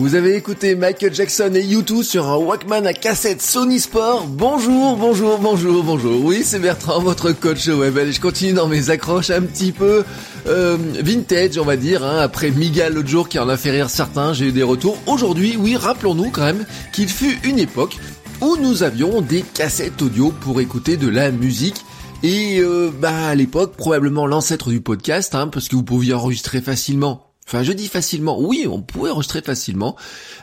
Vous 0.00 0.14
avez 0.14 0.34
écouté 0.34 0.76
Michael 0.76 1.14
Jackson 1.14 1.52
et 1.54 1.62
U2 1.62 2.02
sur 2.02 2.26
un 2.26 2.36
Walkman 2.38 2.86
à 2.86 2.94
cassette 2.94 3.42
Sony 3.42 3.78
Sport. 3.78 4.28
Bonjour, 4.28 4.96
bonjour, 4.96 5.38
bonjour, 5.38 5.84
bonjour. 5.84 6.24
Oui, 6.24 6.40
c'est 6.42 6.58
Bertrand, 6.58 7.02
votre 7.02 7.32
coach 7.32 7.68
web. 7.68 7.98
Allez, 7.98 8.12
je 8.12 8.20
continue 8.20 8.54
dans 8.54 8.66
mes 8.66 8.88
accroches 8.88 9.28
un 9.28 9.42
petit 9.42 9.72
peu 9.72 10.02
euh, 10.46 10.78
vintage, 11.04 11.58
on 11.58 11.66
va 11.66 11.76
dire. 11.76 12.02
Hein. 12.02 12.16
Après 12.16 12.50
Migal 12.50 12.94
l'autre 12.94 13.08
jour 13.10 13.28
qui 13.28 13.38
en 13.38 13.50
a 13.50 13.58
fait 13.58 13.72
rire 13.72 13.90
certains, 13.90 14.32
j'ai 14.32 14.46
eu 14.46 14.52
des 14.52 14.62
retours. 14.62 14.96
Aujourd'hui, 15.06 15.58
oui, 15.58 15.76
rappelons-nous 15.76 16.30
quand 16.30 16.46
même 16.46 16.64
qu'il 16.94 17.10
fut 17.10 17.38
une 17.44 17.58
époque 17.58 17.98
où 18.40 18.56
nous 18.56 18.82
avions 18.82 19.20
des 19.20 19.42
cassettes 19.42 20.00
audio 20.00 20.32
pour 20.40 20.62
écouter 20.62 20.96
de 20.96 21.10
la 21.10 21.30
musique. 21.30 21.84
Et 22.22 22.60
euh, 22.60 22.90
bah 22.90 23.28
à 23.28 23.34
l'époque 23.34 23.76
probablement 23.76 24.26
l'ancêtre 24.26 24.70
du 24.70 24.80
podcast, 24.80 25.34
hein, 25.34 25.48
parce 25.48 25.68
que 25.68 25.76
vous 25.76 25.84
pouviez 25.84 26.14
enregistrer 26.14 26.62
facilement 26.62 27.29
Enfin, 27.46 27.62
je 27.62 27.72
dis 27.72 27.88
facilement. 27.88 28.40
Oui, 28.40 28.66
on 28.68 28.80
pouvait 28.80 29.10
enregistrer 29.10 29.42
facilement 29.42 29.96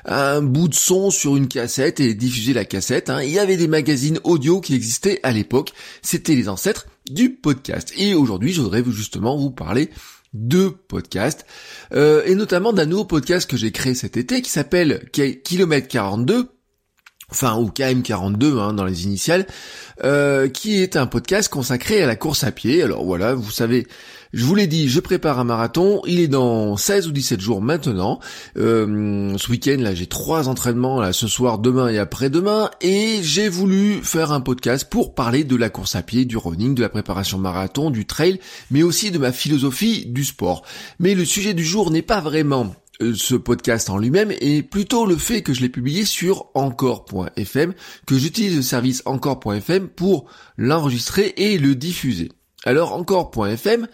un 0.05 0.41
bout 0.41 0.67
de 0.67 0.75
son 0.75 1.09
sur 1.09 1.37
une 1.37 1.47
cassette 1.47 1.99
et 1.99 2.13
diffuser 2.13 2.53
la 2.53 2.65
cassette. 2.65 3.09
Hein. 3.09 3.23
Il 3.23 3.29
y 3.29 3.39
avait 3.39 3.57
des 3.57 3.67
magazines 3.67 4.19
audio 4.23 4.59
qui 4.59 4.75
existaient 4.75 5.19
à 5.23 5.31
l'époque. 5.31 5.71
C'était 6.01 6.35
les 6.35 6.49
ancêtres 6.49 6.87
du 7.09 7.31
podcast. 7.31 7.93
Et 7.97 8.13
aujourd'hui, 8.13 8.51
je 8.51 8.61
voudrais 8.61 8.83
justement 8.89 9.37
vous 9.37 9.51
parler 9.51 9.89
de 10.33 10.67
podcast 10.67 11.45
euh, 11.93 12.23
et 12.25 12.35
notamment 12.35 12.73
d'un 12.73 12.85
nouveau 12.85 13.05
podcast 13.05 13.49
que 13.49 13.55
j'ai 13.55 13.71
créé 13.71 13.95
cet 13.95 14.17
été 14.17 14.41
qui 14.41 14.49
s'appelle 14.49 15.09
Kilomètre 15.11 15.87
42 15.87 16.49
enfin 17.29 17.57
ou 17.57 17.67
KM42 17.67 18.57
hein, 18.57 18.73
dans 18.73 18.85
les 18.85 19.03
initiales, 19.03 19.45
euh, 20.03 20.47
qui 20.47 20.81
est 20.81 20.95
un 20.95 21.07
podcast 21.07 21.49
consacré 21.49 22.01
à 22.01 22.07
la 22.07 22.15
course 22.15 22.43
à 22.43 22.51
pied. 22.51 22.81
Alors 22.81 23.03
voilà, 23.03 23.33
vous 23.33 23.51
savez, 23.51 23.87
je 24.33 24.43
vous 24.43 24.55
l'ai 24.55 24.67
dit, 24.67 24.89
je 24.89 24.99
prépare 24.99 25.39
un 25.39 25.43
marathon, 25.43 26.01
il 26.05 26.19
est 26.19 26.27
dans 26.27 26.77
16 26.77 27.07
ou 27.07 27.11
17 27.11 27.39
jours 27.39 27.61
maintenant. 27.61 28.19
Euh, 28.57 29.37
ce 29.37 29.49
week-end 29.49 29.77
là, 29.79 29.93
j'ai 29.95 30.07
trois 30.07 30.49
entraînements 30.49 30.99
là, 30.99 31.13
ce 31.13 31.27
soir, 31.27 31.59
demain 31.59 31.87
et 31.87 31.97
après-demain, 31.97 32.69
et 32.81 33.19
j'ai 33.21 33.49
voulu 33.49 33.99
faire 34.03 34.31
un 34.31 34.41
podcast 34.41 34.89
pour 34.89 35.15
parler 35.15 35.43
de 35.43 35.55
la 35.55 35.69
course 35.69 35.95
à 35.95 36.01
pied, 36.01 36.25
du 36.25 36.37
running, 36.37 36.75
de 36.75 36.81
la 36.81 36.89
préparation 36.89 37.37
marathon, 37.37 37.89
du 37.89 38.05
trail, 38.05 38.39
mais 38.71 38.83
aussi 38.83 39.11
de 39.11 39.17
ma 39.17 39.31
philosophie 39.31 40.05
du 40.05 40.23
sport. 40.23 40.63
Mais 40.99 41.15
le 41.15 41.25
sujet 41.25 41.53
du 41.53 41.63
jour 41.63 41.91
n'est 41.91 42.01
pas 42.01 42.21
vraiment 42.21 42.75
euh, 43.01 43.13
ce 43.15 43.35
podcast 43.35 43.89
en 43.89 43.97
lui-même 43.97 44.33
et 44.41 44.63
plutôt 44.63 45.05
le 45.05 45.17
fait 45.17 45.43
que 45.43 45.53
je 45.53 45.61
l'ai 45.61 45.69
publié 45.69 46.03
sur 46.03 46.47
encore.fm, 46.55 47.73
que 48.05 48.17
j'utilise 48.17 48.55
le 48.55 48.61
service 48.61 49.03
encore.fm 49.05 49.87
pour 49.87 50.25
l'enregistrer 50.57 51.33
et 51.37 51.57
le 51.59 51.75
diffuser. 51.75 52.31
Alors 52.67 52.91
encore.fm, 52.91 53.87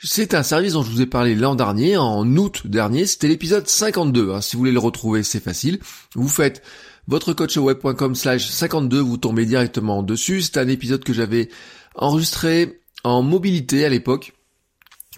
c'est 0.00 0.34
un 0.34 0.44
service 0.44 0.74
dont 0.74 0.84
je 0.84 0.90
vous 0.92 1.00
ai 1.00 1.06
parlé 1.06 1.34
l'an 1.34 1.56
dernier, 1.56 1.96
en 1.96 2.24
août 2.36 2.68
dernier, 2.68 3.04
c'était 3.04 3.26
l'épisode 3.26 3.66
52. 3.66 4.30
Hein. 4.30 4.40
Si 4.40 4.54
vous 4.54 4.60
voulez 4.60 4.70
le 4.70 4.78
retrouver, 4.78 5.24
c'est 5.24 5.42
facile. 5.42 5.80
Vous 6.14 6.28
faites 6.28 6.62
votre 7.08 7.32
coachweb.com 7.32 8.14
slash 8.14 8.46
52, 8.48 9.00
vous 9.00 9.16
tombez 9.16 9.44
directement 9.44 10.04
dessus. 10.04 10.40
C'est 10.40 10.58
un 10.58 10.68
épisode 10.68 11.02
que 11.02 11.12
j'avais 11.12 11.48
enregistré 11.96 12.80
en 13.02 13.22
mobilité 13.22 13.84
à 13.84 13.88
l'époque 13.88 14.32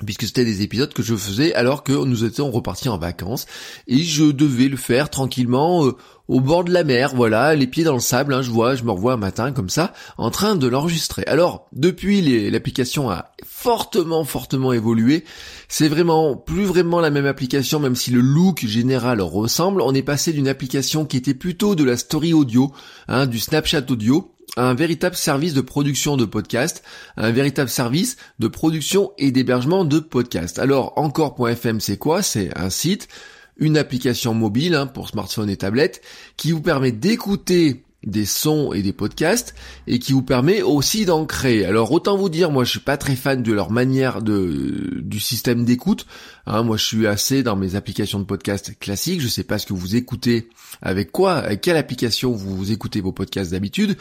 puisque 0.04 0.24
c'était 0.24 0.44
des 0.44 0.62
épisodes 0.62 0.92
que 0.92 1.02
je 1.02 1.14
faisais 1.14 1.54
alors 1.54 1.84
que 1.84 1.92
nous 1.92 2.24
étions 2.24 2.50
repartis 2.50 2.88
en 2.88 2.98
vacances. 2.98 3.46
Et 3.86 3.98
je 3.98 4.24
devais 4.24 4.68
le 4.68 4.76
faire 4.76 5.08
tranquillement 5.08 5.86
euh, 5.86 5.92
au 6.26 6.40
bord 6.40 6.64
de 6.64 6.72
la 6.72 6.84
mer, 6.84 7.14
voilà, 7.14 7.54
les 7.54 7.66
pieds 7.66 7.84
dans 7.84 7.94
le 7.94 8.00
sable, 8.00 8.32
hein, 8.32 8.40
je 8.40 8.50
vois, 8.50 8.76
je 8.76 8.82
me 8.82 8.90
revois 8.90 9.12
un 9.12 9.18
matin 9.18 9.52
comme 9.52 9.68
ça, 9.68 9.92
en 10.16 10.30
train 10.30 10.56
de 10.56 10.66
l'enregistrer. 10.66 11.22
Alors, 11.26 11.68
depuis 11.72 12.50
l'application 12.50 13.10
a 13.10 13.32
fortement, 13.44 14.24
fortement 14.24 14.72
évolué, 14.72 15.24
c'est 15.68 15.88
vraiment 15.88 16.34
plus 16.34 16.64
vraiment 16.64 17.00
la 17.00 17.10
même 17.10 17.26
application, 17.26 17.78
même 17.78 17.94
si 17.94 18.10
le 18.10 18.20
look 18.20 18.64
général 18.64 19.20
ressemble, 19.20 19.82
on 19.82 19.94
est 19.94 20.02
passé 20.02 20.32
d'une 20.32 20.48
application 20.48 21.04
qui 21.04 21.18
était 21.18 21.34
plutôt 21.34 21.74
de 21.74 21.84
la 21.84 21.98
story 21.98 22.32
audio, 22.32 22.72
hein, 23.06 23.26
du 23.26 23.38
Snapchat 23.38 23.84
audio, 23.90 24.33
un 24.56 24.74
véritable 24.74 25.16
service 25.16 25.54
de 25.54 25.60
production 25.60 26.16
de 26.16 26.24
podcast, 26.24 26.82
un 27.16 27.30
véritable 27.30 27.70
service 27.70 28.16
de 28.38 28.48
production 28.48 29.12
et 29.18 29.30
d'hébergement 29.30 29.84
de 29.84 29.98
podcast. 29.98 30.58
Alors 30.58 30.92
encore.fm 30.96 31.80
c'est 31.80 31.98
quoi? 31.98 32.22
C'est 32.22 32.56
un 32.58 32.70
site, 32.70 33.08
une 33.56 33.76
application 33.76 34.34
mobile 34.34 34.74
hein, 34.74 34.86
pour 34.86 35.08
smartphone 35.08 35.50
et 35.50 35.56
tablette 35.56 36.02
qui 36.36 36.52
vous 36.52 36.62
permet 36.62 36.92
d'écouter 36.92 37.83
des 38.06 38.24
sons 38.24 38.72
et 38.72 38.82
des 38.82 38.92
podcasts 38.92 39.54
et 39.86 39.98
qui 39.98 40.12
vous 40.12 40.22
permet 40.22 40.62
aussi 40.62 41.04
d'en 41.04 41.26
créer. 41.26 41.64
Alors 41.64 41.92
autant 41.92 42.16
vous 42.16 42.28
dire, 42.28 42.50
moi 42.50 42.64
je 42.64 42.70
suis 42.70 42.80
pas 42.80 42.96
très 42.96 43.16
fan 43.16 43.42
de 43.42 43.52
leur 43.52 43.70
manière 43.70 44.22
de 44.22 45.00
du 45.00 45.20
système 45.20 45.64
d'écoute. 45.64 46.06
Hein, 46.46 46.62
moi 46.62 46.76
je 46.76 46.84
suis 46.84 47.06
assez 47.06 47.42
dans 47.42 47.56
mes 47.56 47.76
applications 47.76 48.18
de 48.18 48.24
podcast 48.24 48.78
classiques. 48.78 49.20
Je 49.20 49.28
sais 49.28 49.44
pas 49.44 49.58
ce 49.58 49.66
que 49.66 49.72
vous 49.72 49.96
écoutez 49.96 50.48
avec 50.82 51.12
quoi, 51.12 51.34
avec 51.34 51.60
quelle 51.60 51.76
application 51.76 52.32
vous 52.32 52.72
écoutez 52.72 53.00
vos 53.00 53.12
podcasts 53.12 53.52
d'habitude. 53.52 53.96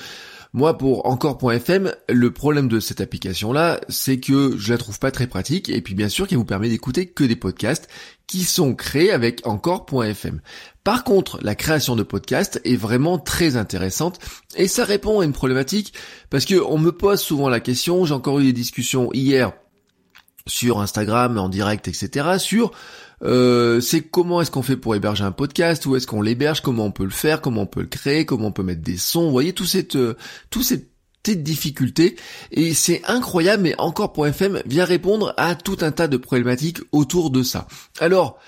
Moi, 0.55 0.77
pour 0.77 1.07
encore.fm, 1.07 1.95
le 2.09 2.31
problème 2.31 2.67
de 2.67 2.79
cette 2.79 3.01
application-là, 3.01 3.81
c'est 3.89 4.19
que 4.19 4.55
je 4.55 4.71
la 4.71 4.77
trouve 4.77 4.99
pas 4.99 5.09
très 5.09 5.25
pratique, 5.25 5.67
et 5.67 5.81
puis 5.81 5.95
bien 5.95 6.09
sûr 6.09 6.27
qu'elle 6.27 6.37
vous 6.37 6.45
permet 6.45 6.69
d'écouter 6.69 7.07
que 7.07 7.23
des 7.23 7.35
podcasts 7.35 7.89
qui 8.27 8.43
sont 8.43 8.75
créés 8.75 9.11
avec 9.11 9.47
encore.fm. 9.47 10.41
Par 10.83 11.03
contre, 11.03 11.39
la 11.41 11.55
création 11.55 11.95
de 11.95 12.03
podcasts 12.03 12.61
est 12.65 12.75
vraiment 12.75 13.17
très 13.17 13.57
intéressante, 13.57 14.19
et 14.55 14.67
ça 14.67 14.85
répond 14.85 15.21
à 15.21 15.25
une 15.25 15.33
problématique, 15.33 15.95
parce 16.29 16.45
que 16.45 16.61
on 16.63 16.77
me 16.77 16.91
pose 16.91 17.19
souvent 17.19 17.49
la 17.49 17.59
question, 17.59 18.05
j'ai 18.05 18.13
encore 18.13 18.39
eu 18.39 18.43
des 18.43 18.53
discussions 18.53 19.09
hier 19.11 19.53
sur 20.45 20.81
Instagram, 20.81 21.39
en 21.39 21.49
direct, 21.49 21.87
etc., 21.87 22.37
sur 22.37 22.71
euh, 23.23 23.79
c'est 23.79 24.01
comment 24.01 24.41
est-ce 24.41 24.51
qu'on 24.51 24.61
fait 24.61 24.77
pour 24.77 24.95
héberger 24.95 25.23
un 25.23 25.31
podcast, 25.31 25.85
où 25.85 25.95
est-ce 25.95 26.07
qu'on 26.07 26.21
l'héberge, 26.21 26.61
comment 26.61 26.85
on 26.85 26.91
peut 26.91 27.05
le 27.05 27.09
faire, 27.09 27.41
comment 27.41 27.61
on 27.61 27.67
peut 27.67 27.81
le 27.81 27.87
créer, 27.87 28.25
comment 28.25 28.47
on 28.47 28.51
peut 28.51 28.63
mettre 28.63 28.81
des 28.81 28.97
sons, 28.97 29.25
vous 29.25 29.31
voyez, 29.31 29.53
tout 29.53 29.65
cette, 29.65 29.95
euh, 29.95 30.15
tout 30.49 30.63
difficultés, 31.31 32.17
et 32.51 32.73
c'est 32.73 33.01
incroyable, 33.05 33.63
mais 33.63 33.75
encore 33.77 34.11
pour 34.11 34.27
FM 34.27 34.61
vient 34.65 34.85
répondre 34.85 35.33
à 35.37 35.55
tout 35.55 35.77
un 35.81 35.91
tas 35.91 36.07
de 36.07 36.17
problématiques 36.17 36.79
autour 36.91 37.29
de 37.29 37.43
ça. 37.43 37.67
Alors, 37.99 38.39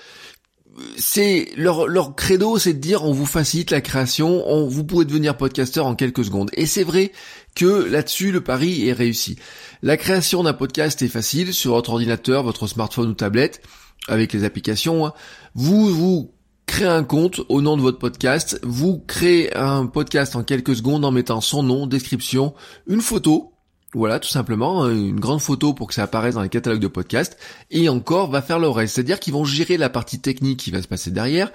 c'est 0.98 1.48
leur, 1.56 1.86
leur 1.86 2.14
credo, 2.14 2.58
c'est 2.58 2.74
de 2.74 2.78
dire 2.78 3.02
on 3.02 3.12
vous 3.12 3.24
facilite 3.24 3.70
la 3.70 3.80
création, 3.80 4.46
on, 4.46 4.66
vous 4.66 4.84
pouvez 4.84 5.06
devenir 5.06 5.36
podcasteur 5.36 5.86
en 5.86 5.94
quelques 5.94 6.26
secondes. 6.26 6.50
Et 6.52 6.66
c'est 6.66 6.84
vrai 6.84 7.12
que 7.54 7.86
là-dessus 7.90 8.30
le 8.30 8.42
pari 8.42 8.86
est 8.86 8.92
réussi. 8.92 9.36
La 9.82 9.96
création 9.96 10.42
d'un 10.42 10.52
podcast 10.52 11.00
est 11.00 11.08
facile 11.08 11.54
sur 11.54 11.72
votre 11.72 11.90
ordinateur, 11.90 12.42
votre 12.42 12.66
smartphone 12.66 13.08
ou 13.08 13.14
tablette 13.14 13.62
avec 14.08 14.32
les 14.32 14.44
applications. 14.44 15.06
Hein. 15.06 15.12
Vous 15.54 15.88
vous 15.94 16.32
créez 16.66 16.86
un 16.86 17.04
compte 17.04 17.40
au 17.48 17.62
nom 17.62 17.76
de 17.76 17.82
votre 17.82 17.98
podcast, 17.98 18.60
vous 18.62 18.98
créez 19.06 19.56
un 19.56 19.86
podcast 19.86 20.36
en 20.36 20.42
quelques 20.42 20.76
secondes 20.76 21.04
en 21.04 21.10
mettant 21.10 21.40
son 21.40 21.62
nom, 21.62 21.86
description, 21.86 22.54
une 22.86 23.00
photo, 23.00 23.52
voilà, 23.94 24.18
tout 24.18 24.28
simplement, 24.28 24.84
hein, 24.84 24.90
une 24.90 25.18
grande 25.18 25.40
photo 25.40 25.72
pour 25.72 25.86
que 25.86 25.94
ça 25.94 26.02
apparaisse 26.02 26.34
dans 26.34 26.42
les 26.42 26.50
catalogues 26.50 26.80
de 26.80 26.88
podcast, 26.88 27.38
et 27.70 27.88
encore 27.88 28.30
va 28.30 28.42
faire 28.42 28.58
le 28.58 28.68
reste. 28.68 28.96
C'est-à-dire 28.96 29.20
qu'ils 29.20 29.32
vont 29.32 29.44
gérer 29.44 29.78
la 29.78 29.88
partie 29.88 30.20
technique 30.20 30.58
qui 30.58 30.70
va 30.70 30.82
se 30.82 30.88
passer 30.88 31.10
derrière, 31.10 31.50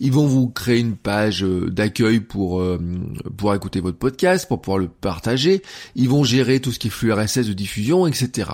ils 0.00 0.12
vont 0.12 0.26
vous 0.26 0.48
créer 0.48 0.78
une 0.78 0.96
page 0.96 1.42
euh, 1.42 1.70
d'accueil 1.70 2.20
pour 2.20 2.60
euh, 2.60 2.78
pour 3.36 3.54
écouter 3.54 3.80
votre 3.80 3.98
podcast, 3.98 4.46
pour 4.46 4.60
pouvoir 4.60 4.78
le 4.78 4.88
partager, 4.88 5.62
ils 5.94 6.08
vont 6.08 6.24
gérer 6.24 6.60
tout 6.60 6.72
ce 6.72 6.78
qui 6.78 6.88
est 6.88 6.90
flux 6.90 7.12
RSS 7.12 7.46
de 7.46 7.52
diffusion, 7.54 8.06
etc. 8.06 8.50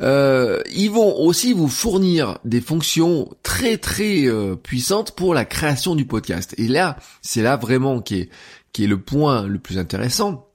Euh, 0.00 0.60
ils 0.74 0.90
vont 0.90 1.18
aussi 1.18 1.52
vous 1.52 1.68
fournir 1.68 2.38
des 2.44 2.60
fonctions 2.60 3.30
très 3.42 3.78
très 3.78 4.26
puissantes 4.62 5.12
pour 5.12 5.34
la 5.34 5.44
création 5.44 5.94
du 5.94 6.04
podcast. 6.04 6.54
Et 6.58 6.68
là, 6.68 6.96
c'est 7.22 7.42
là 7.42 7.56
vraiment 7.56 8.00
qui 8.00 8.20
est 8.20 8.30
qui 8.72 8.84
est 8.84 8.88
le 8.88 9.00
point 9.00 9.46
le 9.46 9.58
plus 9.58 9.78
intéressant 9.78 10.45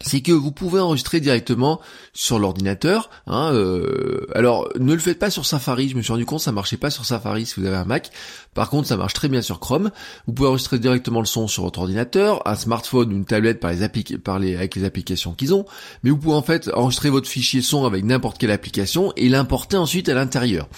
c'est 0.00 0.20
que 0.20 0.32
vous 0.32 0.52
pouvez 0.52 0.80
enregistrer 0.80 1.20
directement 1.20 1.80
sur 2.12 2.38
l'ordinateur. 2.38 3.10
Hein, 3.26 3.52
euh, 3.52 4.26
alors 4.34 4.68
ne 4.78 4.92
le 4.92 4.98
faites 4.98 5.18
pas 5.18 5.30
sur 5.30 5.46
Safari, 5.46 5.88
je 5.88 5.96
me 5.96 6.02
suis 6.02 6.12
rendu 6.12 6.26
compte 6.26 6.40
ça 6.40 6.52
marchait 6.52 6.76
pas 6.76 6.90
sur 6.90 7.04
Safari 7.04 7.46
si 7.46 7.60
vous 7.60 7.66
avez 7.66 7.76
un 7.76 7.84
Mac. 7.84 8.10
Par 8.54 8.70
contre 8.70 8.88
ça 8.88 8.96
marche 8.96 9.14
très 9.14 9.28
bien 9.28 9.42
sur 9.42 9.60
Chrome. 9.60 9.90
Vous 10.26 10.32
pouvez 10.32 10.48
enregistrer 10.48 10.78
directement 10.78 11.20
le 11.20 11.26
son 11.26 11.46
sur 11.46 11.62
votre 11.62 11.80
ordinateur, 11.80 12.46
un 12.46 12.56
smartphone, 12.56 13.12
une 13.12 13.24
tablette 13.24 13.60
par 13.60 13.72
les, 13.72 13.88
par 14.18 14.38
les 14.38 14.56
avec 14.56 14.74
les 14.74 14.84
applications 14.84 15.32
qu'ils 15.32 15.54
ont. 15.54 15.66
Mais 16.02 16.10
vous 16.10 16.18
pouvez 16.18 16.36
en 16.36 16.42
fait 16.42 16.70
enregistrer 16.74 17.10
votre 17.10 17.28
fichier 17.28 17.62
son 17.62 17.84
avec 17.84 18.04
n'importe 18.04 18.38
quelle 18.38 18.50
application 18.50 19.12
et 19.16 19.28
l'importer 19.28 19.76
ensuite 19.76 20.08
à 20.08 20.14
l'intérieur. 20.14 20.68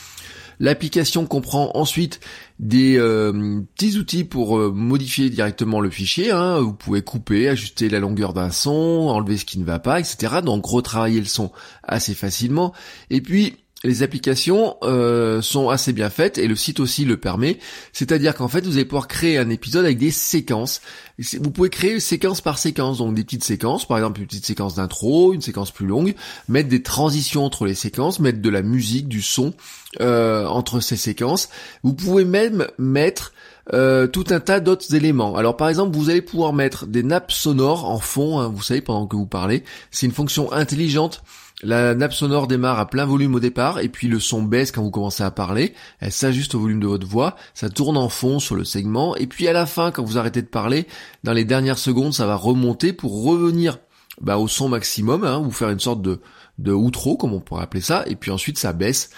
L'application 0.61 1.27
comprend 1.27 1.73
ensuite 1.75 2.21
des 2.61 2.97
euh, 2.99 3.61
petits 3.75 3.99
outils 3.99 4.25
pour 4.25 4.59
euh, 4.59 4.71
modifier 4.71 5.29
directement 5.29 5.81
le 5.81 5.91
fichier. 5.91 6.31
Hein. 6.31 6.61
Vous 6.61 6.73
pouvez 6.73 7.03
couper, 7.03 7.49
ajuster 7.49 7.89
la 7.89 7.99
longueur 7.99 8.33
d'un 8.33 8.51
son, 8.51 8.71
enlever 8.71 9.37
ce 9.37 9.45
qui 9.45 9.59
ne 9.59 9.65
va 9.65 9.79
pas, 9.79 9.99
etc. 9.99 10.37
Donc 10.43 10.65
retravailler 10.67 11.21
le 11.21 11.27
son 11.27 11.51
assez 11.83 12.15
facilement. 12.15 12.73
Et 13.11 13.21
puis 13.21 13.57
les 13.85 14.03
applications 14.03 14.77
euh, 14.83 15.43
sont 15.43 15.69
assez 15.69 15.93
bien 15.93 16.09
faites 16.09 16.39
et 16.39 16.49
le 16.49 16.57
site 16.57 16.81
aussi 16.81 17.05
le 17.05 17.19
permet. 17.19 17.59
C'est-à-dire 17.93 18.35
qu'en 18.35 18.49
fait, 18.49 18.65
vous 18.65 18.77
allez 18.77 18.87
pouvoir 18.87 19.09
créer 19.09 19.39
un 19.39 19.51
épisode 19.51 19.85
avec 19.85 19.99
des 19.99 20.11
séquences. 20.11 20.81
Vous 21.19 21.51
pouvez 21.51 21.69
créer 21.69 22.01
séquence 22.01 22.41
par 22.41 22.59
séquence, 22.59 22.99
donc 22.99 23.15
des 23.15 23.23
petites 23.23 23.45
séquences, 23.45 23.87
par 23.87 23.99
exemple 23.99 24.21
une 24.21 24.27
petite 24.27 24.47
séquence 24.47 24.75
d'intro, 24.75 25.35
une 25.35 25.43
séquence 25.43 25.71
plus 25.71 25.87
longue, 25.87 26.15
mettre 26.49 26.69
des 26.69 26.83
transitions 26.83 27.45
entre 27.45 27.67
les 27.67 27.75
séquences, 27.75 28.19
mettre 28.21 28.41
de 28.41 28.51
la 28.51 28.63
musique, 28.63 29.07
du 29.07 29.23
son 29.23 29.53
euh, 30.01 30.47
entre 30.47 30.81
ces 30.81 30.97
séquences. 30.97 31.51
Vous 31.83 31.93
pouvez 31.93 32.25
même 32.25 32.67
mettre 32.79 33.33
euh, 33.73 34.07
tout 34.07 34.25
un 34.31 34.41
tas 34.41 34.61
d'autres 34.61 34.95
éléments. 34.95 35.37
Alors 35.37 35.57
par 35.57 35.69
exemple, 35.69 35.97
vous 35.97 36.11
allez 36.11 36.23
pouvoir 36.23 36.53
mettre 36.53 36.87
des 36.87 37.03
nappes 37.03 37.33
sonores 37.33 37.89
en 37.89 37.99
fond, 37.99 38.41
hein, 38.41 38.49
vous 38.49 38.63
savez, 38.63 38.81
pendant 38.81 39.07
que 39.07 39.17
vous 39.17 39.27
parlez. 39.27 39.63
C'est 39.91 40.07
une 40.07 40.13
fonction 40.13 40.53
intelligente 40.53 41.23
la 41.65 41.95
nappe 41.95 42.13
sonore 42.13 42.47
démarre 42.47 42.79
à 42.79 42.89
plein 42.89 43.07
volume 43.07 43.35
au 43.35 43.41
départ 43.41 43.81
et 43.81 43.89
puis 43.89 44.07
le 44.07 44.21
son 44.21 44.43
baisse 44.43 44.71
quand 44.71 44.83
vous 44.83 44.91
commencez 44.91 45.23
à 45.23 45.31
parler. 45.31 45.75
Elle 46.01 46.13
s'ajuste 46.13 46.55
au 46.55 46.61
volume 46.61 46.81
de 46.81 46.87
votre 46.87 47.07
voix. 47.07 47.37
Ça 47.55 47.71
tourne 47.71 47.97
en 47.97 48.09
fond 48.09 48.39
sur 48.39 48.55
le 48.55 48.65
segment 48.65 49.17
et 49.17 49.27
puis 49.27 49.49
à 49.49 49.53
la 49.53 49.67
fin, 49.67 49.91
quand 49.91 50.05
vous 50.05 50.19
arrêtez 50.19 50.43
de 50.43 50.47
parler, 50.47 50.87
dans 51.25 51.33
les 51.33 51.45
dernières 51.45 51.79
secondes, 51.79 52.13
ça 52.13 52.27
va 52.27 52.37
remonter 52.37 52.93
pour 52.93 53.25
revenir 53.25 53.79
bah, 54.21 54.39
au 54.39 54.47
son 54.47 54.69
maximum, 54.69 55.25
hein, 55.25 55.39
vous 55.39 55.51
faire 55.51 55.71
une 55.71 55.81
sorte 55.81 56.03
de, 56.03 56.21
de 56.59 56.73
outro, 56.73 57.17
comme 57.17 57.33
on 57.33 57.41
pourrait 57.41 57.65
appeler 57.65 57.83
ça, 57.83 58.05
et 58.07 58.15
puis 58.15 58.31
ensuite 58.31 58.59
ça 58.59 58.73
baisse 58.73 59.11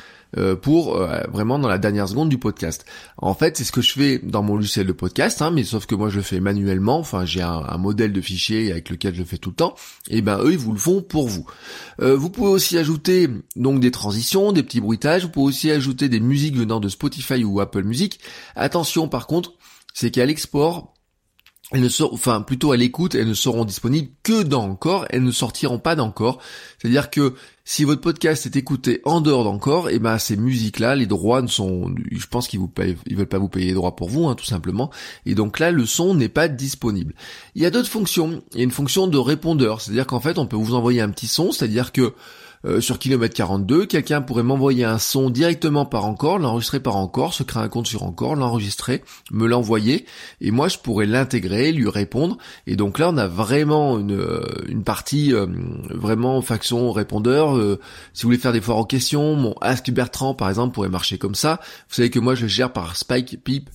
pour 0.63 0.97
euh, 0.97 1.21
vraiment 1.33 1.59
dans 1.59 1.69
la 1.69 1.79
dernière 1.79 2.09
seconde 2.09 2.29
du 2.29 2.39
podcast. 2.39 2.85
En 3.19 3.35
fait, 3.35 3.57
c'est 3.57 3.65
ce 3.65 3.73
que 3.73 3.81
je 3.81 3.93
fais 3.93 4.19
dans 4.19 4.43
mon 4.43 4.57
logiciel 4.57 4.87
de 4.87 4.93
podcast, 4.93 5.41
hein, 5.43 5.51
mais 5.51 5.65
sauf 5.65 5.87
que 5.87 5.95
moi 5.95 6.09
je 6.09 6.17
le 6.17 6.23
fais 6.23 6.41
manuellement. 6.41 6.99
Enfin, 6.99 7.25
j'ai 7.25 7.43
un, 7.43 7.77
modèle 7.79 8.13
de 8.13 8.21
fichier 8.21 8.71
avec 8.71 8.91
lequel 8.91 9.15
je 9.15 9.21
le 9.21 9.27
fais 9.27 9.39
tout 9.39 9.51
le 9.51 9.57
temps. 9.57 9.75
Et 10.09 10.23
ben 10.23 10.39
eux, 10.41 10.53
ils 10.53 10.59
vous 10.59 10.73
le 10.73 10.79
font 10.79 11.03
pour 11.03 11.29
vous. 11.29 11.47
Euh, 12.01 12.17
vous 12.17 12.31
pouvez 12.31 12.49
aussi 12.49 12.79
ajouter 12.79 13.29
donc 13.55 13.81
des 13.81 13.91
transitions, 13.91 14.53
des 14.53 14.63
petits 14.63 14.81
bruitages. 14.81 15.25
Vous 15.25 15.31
pouvez 15.31 15.47
aussi 15.47 15.71
ajouter 15.71 16.09
des 16.09 16.21
musiques 16.21 16.57
venant 16.57 16.81
de 16.81 16.89
Spotify 16.89 17.45
ou 17.45 17.61
Apple 17.61 17.85
Music. 17.85 18.21
Attention, 18.55 19.09
par 19.09 19.27
contre, 19.27 19.53
c'est 19.95 20.11
qu'à 20.11 20.27
l'export, 20.27 20.96
elles 21.73 21.81
ne 21.81 21.89
sont, 21.89 22.09
enfin 22.13 22.43
plutôt 22.43 22.71
à 22.71 22.77
l'écoute, 22.77 23.17
elles 23.17 23.27
ne 23.27 23.35
seront 23.35 23.65
disponibles 23.65 24.11
que 24.23 24.45
dans 24.45 24.63
encore, 24.63 25.05
elles 25.11 25.25
ne 25.25 25.33
sortiront 25.33 25.81
pas 25.81 25.97
d'encore. 25.97 26.39
C'est-à-dire 26.79 27.11
que 27.11 27.35
si 27.65 27.83
votre 27.83 28.01
podcast 28.01 28.47
est 28.47 28.55
écouté 28.55 29.01
en 29.05 29.21
dehors 29.21 29.43
d'encore, 29.43 29.91
et 29.91 29.97
eh 29.97 29.99
ben 29.99 30.17
ces 30.19 30.37
musiques-là, 30.37 30.95
les 30.95 31.07
droits 31.07 31.43
ne 31.43 31.49
sont, 31.49 31.93
je 32.13 32.27
pense 32.29 32.47
qu'ils 32.47 32.61
vous 32.61 32.69
payent, 32.69 32.97
ils 33.07 33.17
veulent 33.17 33.27
pas 33.27 33.39
vous 33.39 33.49
payer 33.49 33.67
les 33.67 33.75
droits 33.75 33.97
pour 33.97 34.09
vous, 34.09 34.29
hein, 34.29 34.37
tout 34.37 34.45
simplement. 34.45 34.93
Et 35.25 35.35
donc 35.35 35.59
là, 35.59 35.73
le 35.73 35.87
son 35.87 36.15
n'est 36.15 36.29
pas 36.29 36.47
disponible. 36.47 37.15
Il 37.57 37.63
y 37.63 37.67
a 37.67 37.71
d'autres 37.71 37.89
fonctions. 37.89 38.45
Il 38.53 38.59
y 38.59 38.61
a 38.61 38.65
une 38.65 38.71
fonction 38.71 39.09
de 39.09 39.19
répondeur, 39.19 39.81
c'est-à-dire 39.81 40.07
qu'en 40.07 40.21
fait, 40.21 40.39
on 40.39 40.47
peut 40.47 40.57
vous 40.57 40.75
envoyer 40.75 41.01
un 41.01 41.11
petit 41.11 41.27
son, 41.27 41.51
c'est-à-dire 41.51 41.91
que 41.91 42.15
euh, 42.65 42.81
sur 42.81 42.99
kilomètre 42.99 43.35
42, 43.35 43.87
quelqu'un 43.87 44.23
pourrait 44.23 44.43
m'envoyer 44.43 44.85
un 44.85 44.99
son 44.99 45.31
directement 45.31 45.85
par 45.85 46.05
encore, 46.07 46.39
l'enregistrer 46.39 46.81
par 46.81 46.97
encore, 46.97 47.35
se 47.35 47.43
créer 47.43 47.63
un 47.63 47.69
compte 47.69 47.87
sur 47.87 48.03
encore, 48.03 48.35
l'enregistrer, 48.35 49.03
me 49.31 49.47
l'envoyer, 49.47 50.07
et 50.41 50.51
moi 50.51 50.69
je 50.69 50.79
pourrais 50.79 51.07
l'intégrer, 51.07 51.73
lui 51.73 51.89
répondre, 51.89 52.39
et 52.67 52.77
donc 52.77 52.99
là 52.99 53.11
on 53.11 53.17
a 53.17 53.27
vraiment 53.27 53.99
une, 53.99 54.13
euh, 54.13 54.43
une 54.69 54.85
partie 54.85 55.35
euh, 55.35 55.47
vraiment 55.91 56.41
faction 56.43 56.93
répondeur. 56.93 57.57
si 58.13 58.23
vous 58.23 58.29
voulez 58.29 58.39
faire 58.39 58.53
des 58.53 58.61
foires 58.61 58.79
aux 58.79 58.87
questions, 58.87 59.37
mon 59.37 59.55
Ask 59.61 59.91
Bertrand 59.91 60.35
par 60.35 60.49
exemple 60.49 60.75
pourrait 60.75 60.89
marcher 60.89 61.19
comme 61.19 61.35
ça. 61.35 61.61
Vous 61.89 61.95
savez 61.95 62.11
que 62.11 62.19
moi 62.19 62.35
je 62.35 62.47
gère 62.47 62.73
par 62.73 62.97
Spike 62.97 63.43
Peep. 63.43 63.71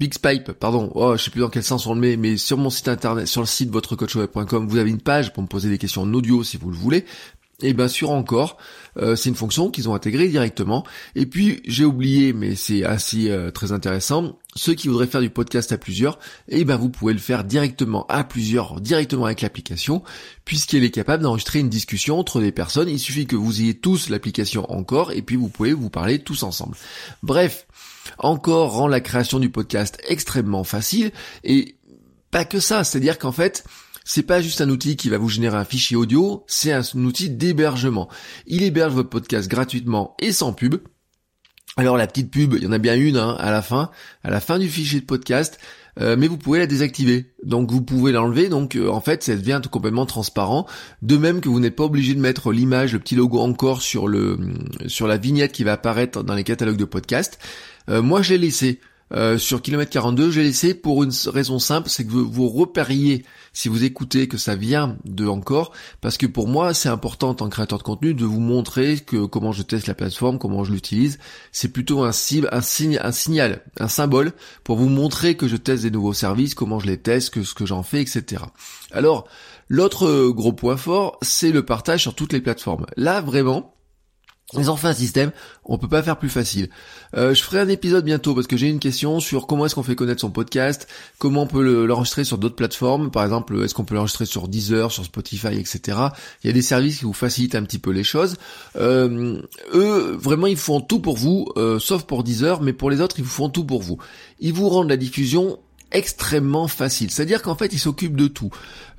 Big 0.00 0.12
Spike, 0.12 0.52
pardon, 0.54 0.90
oh, 0.96 1.16
je 1.16 1.22
sais 1.22 1.30
plus 1.30 1.40
dans 1.40 1.48
quel 1.48 1.62
sens 1.62 1.86
on 1.86 1.94
le 1.94 2.00
met, 2.00 2.16
mais 2.16 2.36
sur 2.36 2.58
mon 2.58 2.68
site 2.68 2.88
internet, 2.88 3.28
sur 3.28 3.40
le 3.40 3.46
site 3.46 3.70
votrecoachweb.com, 3.70 4.66
vous 4.66 4.76
avez 4.78 4.90
une 4.90 5.00
page 5.00 5.32
pour 5.32 5.42
me 5.42 5.48
poser 5.48 5.70
des 5.70 5.78
questions 5.78 6.02
en 6.02 6.12
audio 6.14 6.42
si 6.42 6.56
vous 6.56 6.70
le 6.70 6.76
voulez. 6.76 7.04
Et 7.64 7.72
bien 7.72 7.88
sûr 7.88 8.10
encore, 8.10 8.58
euh, 8.98 9.16
c'est 9.16 9.30
une 9.30 9.34
fonction 9.34 9.70
qu'ils 9.70 9.88
ont 9.88 9.94
intégrée 9.94 10.28
directement. 10.28 10.84
Et 11.16 11.24
puis 11.24 11.62
j'ai 11.64 11.86
oublié, 11.86 12.34
mais 12.34 12.56
c'est 12.56 12.84
assez 12.84 13.30
euh, 13.30 13.50
très 13.50 13.72
intéressant, 13.72 14.38
ceux 14.54 14.74
qui 14.74 14.88
voudraient 14.88 15.06
faire 15.06 15.22
du 15.22 15.30
podcast 15.30 15.72
à 15.72 15.78
plusieurs, 15.78 16.18
et 16.46 16.66
ben 16.66 16.76
vous 16.76 16.90
pouvez 16.90 17.14
le 17.14 17.18
faire 17.18 17.42
directement 17.42 18.06
à 18.08 18.22
plusieurs, 18.22 18.82
directement 18.82 19.24
avec 19.24 19.40
l'application, 19.40 20.02
puisqu'elle 20.44 20.84
est 20.84 20.90
capable 20.90 21.22
d'enregistrer 21.22 21.60
une 21.60 21.70
discussion 21.70 22.18
entre 22.18 22.38
des 22.38 22.52
personnes. 22.52 22.90
Il 22.90 22.98
suffit 22.98 23.26
que 23.26 23.34
vous 23.34 23.62
ayez 23.62 23.72
tous 23.72 24.10
l'application 24.10 24.70
encore, 24.70 25.12
et 25.12 25.22
puis 25.22 25.36
vous 25.36 25.48
pouvez 25.48 25.72
vous 25.72 25.88
parler 25.88 26.18
tous 26.18 26.42
ensemble. 26.42 26.76
Bref, 27.22 27.66
encore 28.18 28.72
rend 28.72 28.88
la 28.88 29.00
création 29.00 29.40
du 29.40 29.48
podcast 29.48 29.98
extrêmement 30.06 30.64
facile, 30.64 31.12
et 31.44 31.76
pas 32.30 32.44
que 32.44 32.60
ça, 32.60 32.84
c'est-à-dire 32.84 33.18
qu'en 33.18 33.32
fait, 33.32 33.64
c'est 34.04 34.22
pas 34.22 34.40
juste 34.40 34.60
un 34.60 34.68
outil 34.68 34.96
qui 34.96 35.08
va 35.08 35.18
vous 35.18 35.28
générer 35.28 35.56
un 35.56 35.64
fichier 35.64 35.96
audio, 35.96 36.44
c'est 36.46 36.72
un, 36.72 36.82
outil 36.96 37.30
d'hébergement. 37.30 38.08
Il 38.46 38.62
héberge 38.62 38.92
votre 38.92 39.08
podcast 39.08 39.48
gratuitement 39.48 40.14
et 40.20 40.32
sans 40.32 40.52
pub. 40.52 40.76
Alors 41.76 41.96
la 41.96 42.06
petite 42.06 42.30
pub, 42.30 42.54
il 42.54 42.62
y 42.62 42.66
en 42.66 42.72
a 42.72 42.78
bien 42.78 42.94
une 42.94 43.16
hein, 43.16 43.34
à 43.40 43.50
la 43.50 43.60
fin, 43.60 43.90
à 44.22 44.30
la 44.30 44.40
fin 44.40 44.60
du 44.60 44.68
fichier 44.68 45.00
de 45.00 45.06
podcast, 45.06 45.58
euh, 46.00 46.16
mais 46.16 46.28
vous 46.28 46.36
pouvez 46.36 46.60
la 46.60 46.66
désactiver. 46.66 47.32
Donc 47.42 47.72
vous 47.72 47.82
pouvez 47.82 48.12
l'enlever, 48.12 48.48
donc 48.48 48.76
euh, 48.76 48.88
en 48.88 49.00
fait 49.00 49.24
ça 49.24 49.34
devient 49.34 49.60
tout 49.60 49.70
complètement 49.70 50.06
transparent. 50.06 50.66
De 51.02 51.16
même 51.16 51.40
que 51.40 51.48
vous 51.48 51.58
n'êtes 51.58 51.74
pas 51.74 51.84
obligé 51.84 52.14
de 52.14 52.20
mettre 52.20 52.52
l'image, 52.52 52.92
le 52.92 53.00
petit 53.00 53.16
logo 53.16 53.40
encore 53.40 53.82
sur 53.82 54.06
le 54.06 54.38
sur 54.86 55.08
la 55.08 55.16
vignette 55.16 55.50
qui 55.50 55.64
va 55.64 55.72
apparaître 55.72 56.22
dans 56.22 56.34
les 56.34 56.44
catalogues 56.44 56.76
de 56.76 56.84
podcast. 56.84 57.38
Euh, 57.88 58.02
moi 58.02 58.22
je 58.22 58.34
l'ai 58.34 58.38
laissé. 58.38 58.80
Euh, 59.12 59.36
sur 59.38 59.60
kilomètre 59.60 59.90
42, 59.90 60.30
j'ai 60.30 60.42
laissé 60.42 60.74
pour 60.74 61.04
une 61.04 61.12
raison 61.26 61.58
simple, 61.58 61.88
c'est 61.90 62.04
que 62.04 62.10
vous, 62.10 62.48
repériez 62.48 63.24
si 63.52 63.68
vous 63.68 63.84
écoutez 63.84 64.28
que 64.28 64.38
ça 64.38 64.56
vient 64.56 64.96
de 65.04 65.26
encore, 65.26 65.72
parce 66.00 66.16
que 66.16 66.26
pour 66.26 66.48
moi 66.48 66.72
c'est 66.72 66.88
important 66.88 67.36
en 67.38 67.48
créateur 67.48 67.78
de 67.78 67.82
contenu 67.82 68.14
de 68.14 68.24
vous 68.24 68.40
montrer 68.40 68.98
que 68.98 69.26
comment 69.26 69.52
je 69.52 69.62
teste 69.62 69.86
la 69.86 69.94
plateforme, 69.94 70.38
comment 70.38 70.64
je 70.64 70.72
l'utilise. 70.72 71.18
C'est 71.52 71.68
plutôt 71.68 72.02
un 72.02 72.12
cible, 72.12 72.48
un 72.50 72.62
signe, 72.62 72.98
un 73.02 73.12
signal, 73.12 73.62
un 73.78 73.88
symbole 73.88 74.32
pour 74.64 74.76
vous 74.76 74.88
montrer 74.88 75.36
que 75.36 75.48
je 75.48 75.56
teste 75.56 75.82
des 75.82 75.90
nouveaux 75.90 76.14
services, 76.14 76.54
comment 76.54 76.78
je 76.80 76.86
les 76.86 76.98
teste, 76.98 77.30
que 77.30 77.42
ce 77.42 77.54
que 77.54 77.66
j'en 77.66 77.82
fais, 77.82 78.00
etc. 78.00 78.42
Alors 78.90 79.28
l'autre 79.68 80.30
gros 80.30 80.52
point 80.52 80.76
fort, 80.76 81.18
c'est 81.20 81.52
le 81.52 81.64
partage 81.64 82.02
sur 82.02 82.14
toutes 82.14 82.32
les 82.32 82.40
plateformes. 82.40 82.86
Là 82.96 83.20
vraiment 83.20 83.73
fait 84.52 84.86
un 84.86 84.92
système, 84.92 85.32
on 85.64 85.78
peut 85.78 85.88
pas 85.88 86.02
faire 86.02 86.18
plus 86.18 86.28
facile. 86.28 86.68
Euh, 87.16 87.34
je 87.34 87.42
ferai 87.42 87.60
un 87.60 87.68
épisode 87.68 88.04
bientôt 88.04 88.34
parce 88.34 88.46
que 88.46 88.56
j'ai 88.56 88.68
une 88.68 88.78
question 88.78 89.20
sur 89.20 89.46
comment 89.46 89.66
est-ce 89.66 89.74
qu'on 89.74 89.82
fait 89.82 89.94
connaître 89.94 90.20
son 90.20 90.30
podcast, 90.30 90.86
comment 91.18 91.42
on 91.42 91.46
peut 91.46 91.86
l'enregistrer 91.86 92.24
sur 92.24 92.38
d'autres 92.38 92.56
plateformes, 92.56 93.10
par 93.10 93.24
exemple 93.24 93.62
est-ce 93.62 93.74
qu'on 93.74 93.84
peut 93.84 93.94
l'enregistrer 93.94 94.26
sur 94.26 94.48
Deezer, 94.48 94.92
sur 94.92 95.04
Spotify, 95.04 95.58
etc. 95.58 95.98
Il 96.42 96.46
y 96.46 96.50
a 96.50 96.52
des 96.52 96.62
services 96.62 96.98
qui 96.98 97.04
vous 97.04 97.12
facilitent 97.12 97.54
un 97.54 97.62
petit 97.62 97.78
peu 97.78 97.90
les 97.90 98.04
choses. 98.04 98.36
Euh, 98.76 99.40
eux, 99.72 100.16
vraiment, 100.20 100.46
ils 100.46 100.56
font 100.56 100.80
tout 100.80 101.00
pour 101.00 101.16
vous, 101.16 101.48
euh, 101.56 101.78
sauf 101.78 102.04
pour 102.04 102.24
Deezer, 102.24 102.60
mais 102.62 102.72
pour 102.72 102.90
les 102.90 103.00
autres, 103.00 103.16
ils 103.18 103.24
vous 103.24 103.30
font 103.30 103.48
tout 103.48 103.64
pour 103.64 103.82
vous. 103.82 103.98
Ils 104.40 104.52
vous 104.52 104.68
rendent 104.68 104.90
la 104.90 104.96
diffusion 104.96 105.58
extrêmement 105.94 106.68
facile. 106.68 107.10
C'est-à-dire 107.10 107.40
qu'en 107.40 107.54
fait, 107.54 107.72
il 107.72 107.78
s'occupe 107.78 108.16
de 108.16 108.26
tout. 108.26 108.50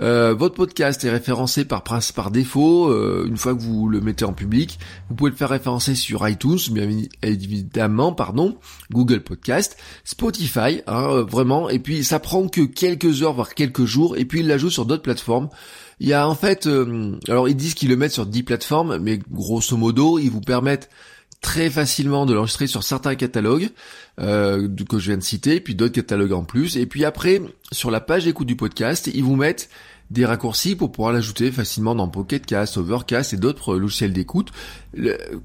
Euh, 0.01 0.33
votre 0.33 0.55
podcast 0.55 1.03
est 1.03 1.09
référencé 1.09 1.65
par 1.65 1.83
par 1.83 2.31
défaut. 2.31 2.89
Euh, 2.89 3.25
une 3.27 3.37
fois 3.37 3.53
que 3.53 3.61
vous 3.61 3.87
le 3.87 4.01
mettez 4.01 4.25
en 4.25 4.33
public, 4.33 4.79
vous 5.09 5.15
pouvez 5.15 5.29
le 5.29 5.35
faire 5.35 5.49
référencer 5.49 5.93
sur 5.93 6.27
iTunes, 6.27 6.57
bien 6.71 6.89
évidemment, 7.21 8.13
pardon, 8.13 8.57
Google 8.91 9.21
Podcast, 9.21 9.77
Spotify, 10.03 10.81
hein, 10.87 11.09
euh, 11.09 11.23
vraiment. 11.23 11.69
Et 11.69 11.79
puis 11.79 12.03
ça 12.03 12.19
prend 12.19 12.47
que 12.47 12.61
quelques 12.61 13.21
heures, 13.21 13.33
voire 13.33 13.53
quelques 13.53 13.85
jours, 13.85 14.17
et 14.17 14.25
puis 14.25 14.39
il 14.39 14.47
l'ajoute 14.47 14.71
sur 14.71 14.85
d'autres 14.85 15.03
plateformes. 15.03 15.49
Il 15.99 16.07
y 16.07 16.13
a 16.13 16.27
en 16.27 16.35
fait, 16.35 16.67
alors 17.29 17.47
ils 17.47 17.55
disent 17.55 17.73
qu'ils 17.73 17.87
le 17.87 17.95
mettent 17.95 18.11
sur 18.11 18.25
10 18.25 18.43
plateformes, 18.43 18.97
mais 18.97 19.19
grosso 19.31 19.77
modo, 19.77 20.19
ils 20.19 20.29
vous 20.29 20.41
permettent 20.41 20.89
très 21.45 21.69
facilement 21.69 22.25
de 22.25 22.33
l'enregistrer 22.33 22.65
sur 22.65 22.81
certains 22.81 23.13
catalogues 23.13 23.69
euh, 24.19 24.67
que 24.89 24.97
je 24.97 25.11
viens 25.11 25.17
de 25.17 25.23
citer, 25.23 25.59
puis 25.59 25.75
d'autres 25.75 25.93
catalogues 25.93 26.33
en 26.33 26.43
plus. 26.43 26.75
Et 26.75 26.87
puis 26.87 27.05
après, 27.05 27.39
sur 27.71 27.91
la 27.91 28.01
page 28.01 28.25
d'écoute 28.25 28.47
du 28.47 28.55
podcast, 28.55 29.07
ils 29.13 29.23
vous 29.23 29.35
mettent 29.35 29.69
des 30.09 30.25
raccourcis 30.25 30.75
pour 30.75 30.91
pouvoir 30.91 31.13
l'ajouter 31.13 31.51
facilement 31.51 31.93
dans 31.93 32.07
Pocket 32.07 32.43
Cast, 32.47 32.77
Overcast 32.77 33.33
et 33.33 33.37
d'autres 33.37 33.75
logiciels 33.75 34.11
d'écoute, 34.11 34.51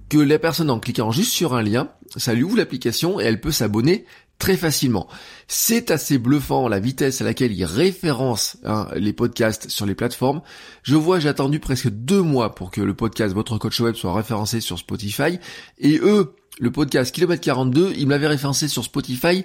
que 0.08 0.18
la 0.18 0.38
personne 0.38 0.70
en 0.70 0.80
cliquant 0.80 1.12
juste 1.12 1.32
sur 1.32 1.54
un 1.54 1.62
lien, 1.62 1.90
ça 2.16 2.32
lui 2.32 2.46
l'application 2.56 3.20
et 3.20 3.24
elle 3.24 3.40
peut 3.40 3.52
s'abonner 3.52 4.06
très 4.40 4.56
facilement. 4.56 5.06
C'est 5.46 5.92
assez 5.92 6.18
bluffant 6.18 6.66
la 6.66 6.80
vitesse 6.80 7.20
à 7.20 7.24
laquelle 7.24 7.52
il 7.52 7.64
référence 7.64 8.56
hein, 8.64 8.88
les 8.96 9.12
podcasts 9.12 9.68
sur 9.68 9.86
les 9.86 9.94
plateformes. 9.94 10.42
Je 10.82 10.96
vois, 10.96 11.20
j'ai 11.20 11.28
attendu 11.28 11.60
presque 11.60 11.90
deux 11.90 12.22
mois 12.22 12.56
pour 12.56 12.72
que 12.72 12.80
le 12.80 12.94
podcast 12.94 13.34
Votre 13.34 13.58
Coach 13.58 13.78
Web 13.80 13.94
soit 13.94 14.14
référencé 14.14 14.60
sur 14.60 14.78
Spotify. 14.78 15.38
Et 15.78 15.98
eux, 15.98 16.34
le 16.58 16.72
podcast 16.72 17.14
Kilomètre 17.14 17.42
42, 17.42 17.92
ils 17.96 18.08
m'avaient 18.08 18.26
référencé 18.26 18.66
sur 18.66 18.82
Spotify 18.82 19.44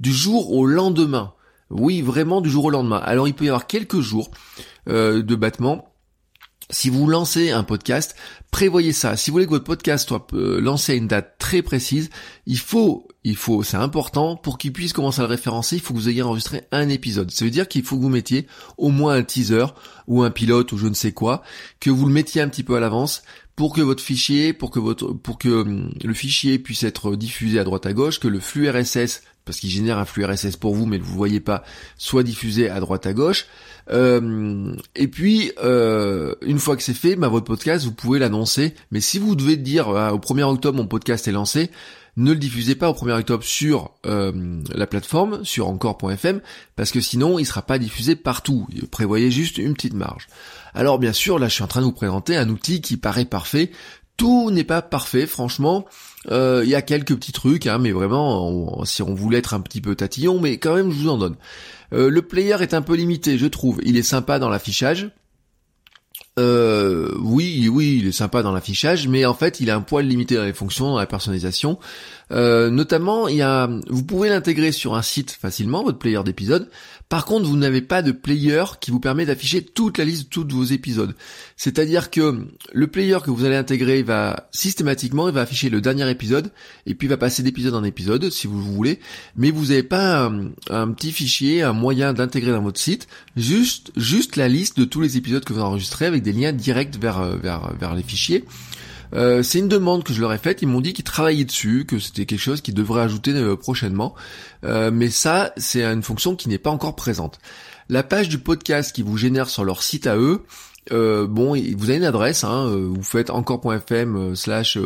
du 0.00 0.12
jour 0.12 0.52
au 0.52 0.64
lendemain. 0.64 1.34
Oui, 1.68 2.00
vraiment 2.00 2.40
du 2.40 2.48
jour 2.48 2.66
au 2.66 2.70
lendemain. 2.70 2.98
Alors 2.98 3.26
il 3.28 3.34
peut 3.34 3.44
y 3.44 3.48
avoir 3.48 3.66
quelques 3.66 4.00
jours 4.00 4.30
euh, 4.88 5.22
de 5.22 5.34
battement 5.34 5.92
si 6.70 6.90
vous 6.90 7.06
lancez 7.06 7.50
un 7.50 7.62
podcast, 7.62 8.16
prévoyez 8.50 8.92
ça. 8.92 9.16
Si 9.16 9.30
vous 9.30 9.34
voulez 9.34 9.46
que 9.46 9.50
votre 9.50 9.64
podcast 9.64 10.08
soit 10.08 10.26
euh, 10.32 10.60
lancé 10.60 10.92
à 10.92 10.94
une 10.96 11.06
date 11.06 11.36
très 11.38 11.62
précise, 11.62 12.10
il 12.46 12.58
faut, 12.58 13.06
il 13.22 13.36
faut, 13.36 13.62
c'est 13.62 13.76
important, 13.76 14.36
pour 14.36 14.58
qu'il 14.58 14.72
puisse 14.72 14.92
commencer 14.92 15.20
à 15.20 15.24
le 15.24 15.28
référencer, 15.28 15.76
il 15.76 15.82
faut 15.82 15.94
que 15.94 15.98
vous 15.98 16.08
ayez 16.08 16.22
enregistré 16.22 16.62
un 16.72 16.88
épisode. 16.88 17.30
Ça 17.30 17.44
veut 17.44 17.50
dire 17.50 17.68
qu'il 17.68 17.84
faut 17.84 17.96
que 17.96 18.02
vous 18.02 18.08
mettiez 18.08 18.46
au 18.78 18.90
moins 18.90 19.14
un 19.14 19.22
teaser 19.22 19.66
ou 20.06 20.22
un 20.22 20.30
pilote 20.30 20.72
ou 20.72 20.78
je 20.78 20.88
ne 20.88 20.94
sais 20.94 21.12
quoi, 21.12 21.42
que 21.80 21.90
vous 21.90 22.06
le 22.06 22.12
mettiez 22.12 22.42
un 22.42 22.48
petit 22.48 22.64
peu 22.64 22.76
à 22.76 22.80
l'avance 22.80 23.22
pour 23.54 23.72
que 23.72 23.80
votre 23.80 24.02
fichier, 24.02 24.52
pour 24.52 24.70
que 24.70 24.78
votre, 24.78 25.12
pour 25.12 25.38
que 25.38 25.48
hum, 25.48 25.90
le 26.04 26.14
fichier 26.14 26.58
puisse 26.58 26.82
être 26.82 27.16
diffusé 27.16 27.58
à 27.58 27.64
droite 27.64 27.86
à 27.86 27.92
gauche, 27.92 28.20
que 28.20 28.28
le 28.28 28.40
flux 28.40 28.68
RSS 28.68 29.22
parce 29.46 29.60
qu'il 29.60 29.70
génère 29.70 29.96
un 29.96 30.04
flux 30.04 30.26
RSS 30.26 30.56
pour 30.56 30.74
vous, 30.74 30.84
mais 30.84 30.98
vous 30.98 31.12
ne 31.12 31.16
voyez 31.16 31.40
pas, 31.40 31.64
soit 31.96 32.24
diffusé 32.24 32.68
à 32.68 32.80
droite 32.80 33.06
à 33.06 33.14
gauche. 33.14 33.46
Euh, 33.90 34.74
et 34.96 35.08
puis, 35.08 35.52
euh, 35.62 36.34
une 36.42 36.58
fois 36.58 36.76
que 36.76 36.82
c'est 36.82 36.92
fait, 36.92 37.16
bah, 37.16 37.28
votre 37.28 37.46
podcast, 37.46 37.84
vous 37.84 37.92
pouvez 37.92 38.18
l'annoncer. 38.18 38.74
Mais 38.90 39.00
si 39.00 39.18
vous 39.18 39.36
devez 39.36 39.56
dire 39.56 39.88
ah, 39.88 40.12
au 40.12 40.18
1er 40.18 40.42
octobre, 40.42 40.76
mon 40.76 40.88
podcast 40.88 41.28
est 41.28 41.32
lancé, 41.32 41.70
ne 42.16 42.32
le 42.32 42.38
diffusez 42.38 42.74
pas 42.74 42.90
au 42.90 42.94
1er 42.94 43.20
octobre 43.20 43.44
sur 43.44 43.92
euh, 44.04 44.60
la 44.74 44.86
plateforme, 44.86 45.44
sur 45.44 45.68
encore.fm, 45.68 46.40
parce 46.74 46.90
que 46.90 47.00
sinon, 47.00 47.38
il 47.38 47.44
sera 47.44 47.62
pas 47.62 47.78
diffusé 47.78 48.16
partout. 48.16 48.66
Prévoyez 48.90 49.30
juste 49.30 49.58
une 49.58 49.74
petite 49.74 49.94
marge. 49.94 50.26
Alors 50.74 50.98
bien 50.98 51.12
sûr, 51.12 51.38
là, 51.38 51.48
je 51.48 51.54
suis 51.54 51.62
en 51.62 51.68
train 51.68 51.80
de 51.80 51.86
vous 51.86 51.92
présenter 51.92 52.36
un 52.36 52.48
outil 52.48 52.80
qui 52.80 52.96
paraît 52.96 53.24
parfait. 53.26 53.70
Tout 54.16 54.50
n'est 54.50 54.64
pas 54.64 54.82
parfait, 54.82 55.26
franchement. 55.26 55.84
Il 56.30 56.68
y 56.68 56.74
a 56.74 56.82
quelques 56.82 57.14
petits 57.14 57.32
trucs, 57.32 57.66
hein, 57.66 57.78
mais 57.78 57.92
vraiment, 57.92 58.84
si 58.84 59.02
on 59.02 59.14
voulait 59.14 59.38
être 59.38 59.54
un 59.54 59.60
petit 59.60 59.80
peu 59.80 59.94
tatillon, 59.94 60.40
mais 60.40 60.58
quand 60.58 60.74
même, 60.74 60.90
je 60.90 60.96
vous 60.96 61.08
en 61.08 61.18
donne. 61.18 61.36
Euh, 61.92 62.10
le 62.10 62.22
player 62.22 62.56
est 62.60 62.74
un 62.74 62.82
peu 62.82 62.94
limité, 62.94 63.38
je 63.38 63.46
trouve. 63.46 63.80
Il 63.84 63.96
est 63.96 64.02
sympa 64.02 64.38
dans 64.38 64.48
l'affichage. 64.48 65.10
Euh, 66.38 67.14
oui, 67.18 67.68
oui, 67.72 67.98
il 68.00 68.08
est 68.08 68.12
sympa 68.12 68.42
dans 68.42 68.52
l'affichage, 68.52 69.08
mais 69.08 69.24
en 69.24 69.32
fait, 69.32 69.60
il 69.60 69.70
est 69.70 69.72
un 69.72 69.80
poil 69.80 70.06
limité 70.06 70.34
dans 70.34 70.44
les 70.44 70.52
fonctions, 70.52 70.90
dans 70.90 70.98
la 70.98 71.06
personnalisation. 71.06 71.78
Euh, 72.30 72.68
notamment, 72.68 73.28
il 73.28 73.36
y 73.36 73.42
a, 73.42 73.70
vous 73.88 74.02
pouvez 74.02 74.28
l'intégrer 74.28 74.70
sur 74.70 74.96
un 74.96 75.02
site 75.02 75.30
facilement, 75.30 75.82
votre 75.82 75.98
player 75.98 76.22
d'épisodes. 76.24 76.68
Par 77.08 77.24
contre, 77.24 77.46
vous 77.46 77.56
n'avez 77.56 77.80
pas 77.80 78.02
de 78.02 78.12
player 78.12 78.64
qui 78.80 78.90
vous 78.90 79.00
permet 79.00 79.24
d'afficher 79.24 79.64
toute 79.64 79.96
la 79.96 80.04
liste 80.04 80.24
de 80.24 80.28
tous 80.28 80.48
vos 80.54 80.64
épisodes. 80.64 81.14
C'est-à-dire 81.56 82.10
que 82.10 82.46
le 82.72 82.86
player 82.86 83.18
que 83.24 83.30
vous 83.30 83.44
allez 83.44 83.56
intégrer 83.56 84.02
va 84.02 84.48
systématiquement, 84.52 85.28
il 85.28 85.34
va 85.34 85.40
afficher 85.40 85.70
le 85.70 85.80
dernier 85.80 86.08
épisode 86.10 86.52
et 86.84 86.94
puis 86.94 87.06
il 87.06 87.10
va 87.10 87.16
passer 87.16 87.42
d'épisode 87.42 87.74
en 87.74 87.82
épisode 87.82 88.28
si 88.30 88.46
vous 88.46 88.60
voulez. 88.60 89.00
Mais 89.36 89.50
vous 89.50 89.66
n'avez 89.66 89.82
pas 89.82 90.30
un, 90.70 90.92
petit 90.92 91.12
fichier, 91.12 91.62
un 91.62 91.72
moyen 91.72 92.12
d'intégrer 92.12 92.52
dans 92.52 92.62
votre 92.62 92.80
site, 92.80 93.08
juste 93.36 93.90
juste 93.96 94.36
la 94.36 94.48
liste 94.48 94.78
de 94.78 94.84
tous 94.84 95.00
les 95.00 95.16
épisodes 95.16 95.44
que 95.44 95.52
vous 95.52 95.62
enregistrez 95.62 96.06
avec 96.06 96.22
des 96.22 96.32
liens 96.32 96.52
directs 96.52 96.98
vers 97.00 97.20
euh, 97.20 97.36
vers 97.36 97.72
vers 97.78 97.94
les 97.94 98.02
fichiers. 98.02 98.44
Euh, 99.14 99.42
c'est 99.42 99.58
une 99.58 99.68
demande 99.68 100.04
que 100.04 100.12
je 100.12 100.20
leur 100.20 100.32
ai 100.32 100.38
faite. 100.38 100.62
Ils 100.62 100.68
m'ont 100.68 100.80
dit 100.80 100.92
qu'ils 100.92 101.04
travaillaient 101.04 101.44
dessus, 101.44 101.84
que 101.86 101.98
c'était 101.98 102.26
quelque 102.26 102.40
chose 102.40 102.60
qu'ils 102.60 102.74
devraient 102.74 103.02
ajouter 103.02 103.32
euh, 103.32 103.56
prochainement. 103.56 104.14
Euh, 104.64 104.90
mais 104.92 105.10
ça, 105.10 105.52
c'est 105.56 105.84
une 105.84 106.02
fonction 106.02 106.36
qui 106.36 106.48
n'est 106.48 106.58
pas 106.58 106.70
encore 106.70 106.96
présente. 106.96 107.38
La 107.88 108.02
page 108.02 108.28
du 108.28 108.38
podcast 108.38 108.94
qui 108.94 109.02
vous 109.02 109.16
génère 109.16 109.48
sur 109.48 109.64
leur 109.64 109.82
site 109.82 110.06
à 110.06 110.16
eux, 110.16 110.42
bon, 110.90 111.56
vous 111.76 111.90
avez 111.90 111.96
une 111.96 112.04
adresse, 112.04 112.44
hein, 112.44 112.66
vous 112.70 113.02
faites 113.02 113.30
encore.fm 113.30 114.34
slash 114.34 114.78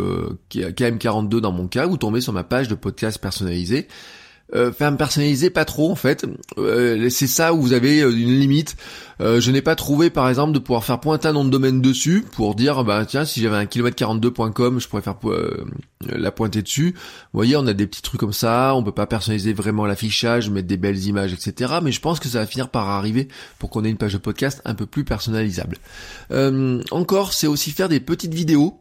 km42 0.50 1.40
dans 1.40 1.52
mon 1.52 1.66
cas, 1.66 1.86
vous 1.86 1.96
tombez 1.96 2.20
sur 2.20 2.32
ma 2.32 2.44
page 2.44 2.68
de 2.68 2.74
podcast 2.74 3.18
personnalisé 3.18 3.88
euh, 4.54 4.72
faire 4.72 4.90
me 4.90 4.96
personnaliser 4.96 5.50
pas 5.50 5.64
trop 5.64 5.90
en 5.90 5.94
fait. 5.94 6.26
Euh, 6.58 7.08
c'est 7.10 7.26
ça 7.26 7.54
où 7.54 7.60
vous 7.60 7.72
avez 7.72 8.00
euh, 8.00 8.10
une 8.10 8.38
limite. 8.38 8.76
Euh, 9.20 9.40
je 9.40 9.50
n'ai 9.50 9.62
pas 9.62 9.76
trouvé 9.76 10.10
par 10.10 10.28
exemple 10.28 10.52
de 10.52 10.58
pouvoir 10.58 10.84
faire 10.84 10.98
pointer 10.98 11.28
un 11.28 11.32
nom 11.32 11.44
de 11.44 11.50
domaine 11.50 11.80
dessus 11.80 12.24
pour 12.32 12.54
dire 12.54 12.82
bah 12.84 13.04
tiens 13.06 13.24
si 13.24 13.40
j'avais 13.42 13.56
un 13.56 13.64
kilomètre42.com 13.64 14.80
je 14.80 14.88
pourrais 14.88 15.02
faire 15.02 15.16
la 16.06 16.32
pointer 16.32 16.62
dessus. 16.62 16.94
Vous 16.94 17.38
voyez 17.38 17.56
on 17.56 17.66
a 17.66 17.74
des 17.74 17.86
petits 17.86 18.02
trucs 18.02 18.20
comme 18.20 18.32
ça, 18.32 18.74
on 18.74 18.82
peut 18.82 18.92
pas 18.92 19.06
personnaliser 19.06 19.52
vraiment 19.52 19.86
l'affichage, 19.86 20.50
mettre 20.50 20.68
des 20.68 20.78
belles 20.78 21.04
images 21.06 21.32
etc. 21.32 21.74
Mais 21.82 21.92
je 21.92 22.00
pense 22.00 22.18
que 22.18 22.28
ça 22.28 22.38
va 22.38 22.46
finir 22.46 22.70
par 22.70 22.88
arriver 22.88 23.28
pour 23.58 23.70
qu'on 23.70 23.84
ait 23.84 23.90
une 23.90 23.98
page 23.98 24.14
de 24.14 24.18
podcast 24.18 24.62
un 24.64 24.74
peu 24.74 24.86
plus 24.86 25.04
personnalisable. 25.04 25.76
encore 26.90 27.34
c'est 27.34 27.46
aussi 27.46 27.70
faire 27.70 27.88
des 27.88 28.00
petites 28.00 28.34
vidéos 28.34 28.80